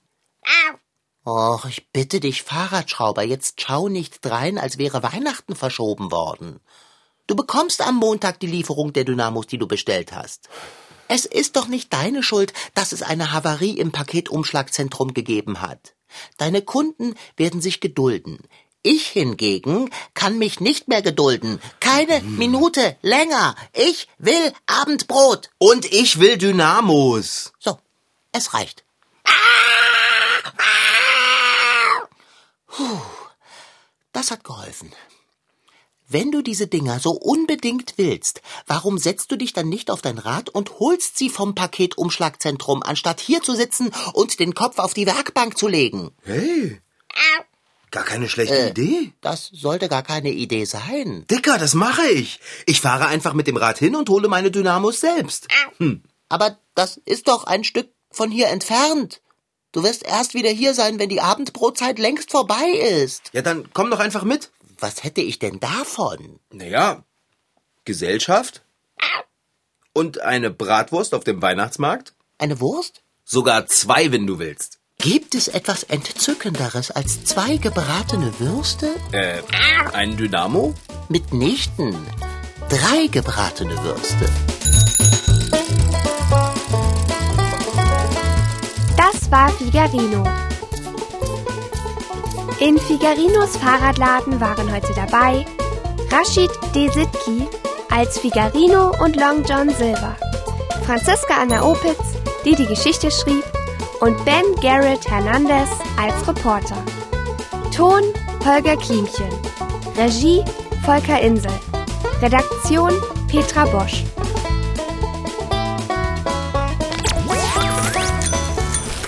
Och, 1.23 1.65
ich 1.65 1.91
bitte 1.91 2.19
dich, 2.19 2.41
Fahrradschrauber, 2.41 3.21
jetzt 3.21 3.61
schau 3.61 3.89
nicht 3.89 4.25
drein, 4.25 4.57
als 4.57 4.79
wäre 4.79 5.03
Weihnachten 5.03 5.55
verschoben 5.55 6.11
worden. 6.11 6.59
Du 7.27 7.35
bekommst 7.35 7.81
am 7.81 7.97
Montag 7.97 8.39
die 8.39 8.47
Lieferung 8.47 8.91
der 8.91 9.03
Dynamos, 9.03 9.45
die 9.45 9.59
du 9.59 9.67
bestellt 9.67 10.13
hast. 10.13 10.49
Es 11.07 11.27
ist 11.27 11.55
doch 11.57 11.67
nicht 11.67 11.93
deine 11.93 12.23
Schuld, 12.23 12.53
dass 12.73 12.91
es 12.91 13.03
eine 13.03 13.31
Havarie 13.31 13.77
im 13.77 13.91
Paketumschlagzentrum 13.91 15.13
gegeben 15.13 15.61
hat. 15.61 15.93
Deine 16.37 16.63
Kunden 16.63 17.13
werden 17.37 17.61
sich 17.61 17.81
gedulden. 17.81 18.39
Ich 18.85 19.07
hingegen 19.07 19.89
kann 20.13 20.37
mich 20.37 20.59
nicht 20.59 20.89
mehr 20.89 21.01
gedulden. 21.01 21.61
Keine 21.79 22.19
Minute 22.21 22.97
länger. 23.01 23.55
Ich 23.71 24.09
will 24.17 24.51
Abendbrot. 24.65 25.49
Und 25.57 25.85
ich 25.85 26.19
will 26.19 26.37
Dynamos. 26.37 27.53
So, 27.59 27.79
es 28.33 28.53
reicht. 28.53 28.83
Puh, 32.67 32.99
das 34.11 34.31
hat 34.31 34.43
geholfen. 34.43 34.91
Wenn 36.09 36.31
du 36.31 36.41
diese 36.41 36.67
Dinger 36.67 36.99
so 36.99 37.11
unbedingt 37.11 37.93
willst, 37.95 38.41
warum 38.67 38.97
setzt 38.97 39.31
du 39.31 39.37
dich 39.37 39.53
dann 39.53 39.69
nicht 39.69 39.89
auf 39.89 40.01
dein 40.01 40.17
Rad 40.17 40.49
und 40.49 40.79
holst 40.79 41.17
sie 41.17 41.29
vom 41.29 41.55
Paketumschlagzentrum, 41.55 42.83
anstatt 42.83 43.21
hier 43.21 43.41
zu 43.41 43.55
sitzen 43.55 43.91
und 44.11 44.39
den 44.39 44.53
Kopf 44.53 44.77
auf 44.77 44.93
die 44.93 45.05
Werkbank 45.05 45.57
zu 45.57 45.69
legen? 45.69 46.11
Hey. 46.23 46.81
Gar 47.93 48.05
keine 48.05 48.27
schlechte 48.27 48.57
Äh. 48.57 48.69
Idee. 48.71 49.13
Das 49.21 49.49
sollte 49.53 49.87
gar 49.87 50.01
keine 50.01 50.31
Idee 50.31 50.65
sein. 50.65 51.25
Dicker, 51.29 51.59
das 51.59 51.75
mache 51.75 52.07
ich. 52.07 52.39
Ich 52.65 52.81
fahre 52.81 53.05
einfach 53.05 53.33
mit 53.35 53.45
dem 53.45 53.55
Rad 53.55 53.77
hin 53.77 53.95
und 53.95 54.09
hole 54.09 54.27
meine 54.27 54.49
Dynamos 54.49 54.99
selbst. 54.99 55.47
Aber 56.27 56.57
das 56.73 56.97
ist 57.05 57.27
doch 57.27 57.43
ein 57.43 57.63
Stück 57.63 57.89
von 58.09 58.31
hier 58.31 58.47
entfernt. 58.47 59.21
Du 59.73 59.83
wirst 59.83 60.01
erst 60.03 60.33
wieder 60.33 60.49
hier 60.49 60.73
sein, 60.73 60.97
wenn 60.97 61.09
die 61.09 61.21
Abendbrotzeit 61.21 61.99
längst 61.99 62.31
vorbei 62.31 62.67
ist. 63.03 63.29
Ja, 63.31 63.43
dann 63.43 63.69
komm 63.73 63.91
doch 63.91 63.99
einfach 63.99 64.23
mit. 64.23 64.49
Was 64.79 65.03
hätte 65.03 65.21
ich 65.21 65.37
denn 65.37 65.59
davon? 65.59 66.39
Naja, 66.51 67.03
Gesellschaft 67.85 68.63
und 69.93 70.19
eine 70.19 70.49
Bratwurst 70.49 71.13
auf 71.13 71.23
dem 71.23 71.43
Weihnachtsmarkt. 71.43 72.15
Eine 72.39 72.59
Wurst? 72.59 73.03
Sogar 73.23 73.67
zwei, 73.67 74.11
wenn 74.11 74.25
du 74.25 74.39
willst. 74.39 74.79
Gibt 75.03 75.35
es 75.35 75.49
etwas 75.49 75.83
Entzückenderes 75.83 76.89
als 76.89 77.25
zwei 77.25 77.57
gebratene 77.57 78.31
Würste? 78.39 78.87
Äh, 79.11 79.41
ein 79.91 80.15
Dynamo? 80.15 80.73
Mitnichten. 81.09 81.93
Drei 82.69 83.07
gebratene 83.07 83.75
Würste. 83.83 84.29
Das 88.95 89.29
war 89.29 89.49
Figarino. 89.49 90.23
In 92.61 92.79
Figarinos 92.79 93.57
Fahrradladen 93.57 94.39
waren 94.39 94.71
heute 94.71 94.93
dabei 94.93 95.45
Rashid 96.11 96.51
Desitki 96.73 97.45
als 97.89 98.19
Figarino 98.19 98.93
und 99.03 99.17
Long 99.17 99.43
John 99.43 99.69
Silver, 99.69 100.15
Franziska 100.85 101.41
Anna 101.41 101.61
Opitz, 101.61 101.99
die 102.45 102.55
die 102.55 102.67
Geschichte 102.67 103.11
schrieb, 103.11 103.43
und 104.03 104.25
Ben 104.25 104.43
Garrett 104.61 105.09
Hernandez 105.09 105.69
als 105.97 106.27
Reporter. 106.27 106.75
Ton 107.73 108.03
Holger 108.45 108.75
Klimchen. 108.75 109.29
Regie 109.95 110.43
Volker 110.85 111.21
Insel. 111.21 111.51
Redaktion 112.21 112.91
Petra 113.29 113.65
Bosch. 113.65 114.03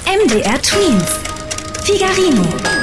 MDR 0.07 0.61
Twins. 0.61 1.19
Figarino. 1.83 2.74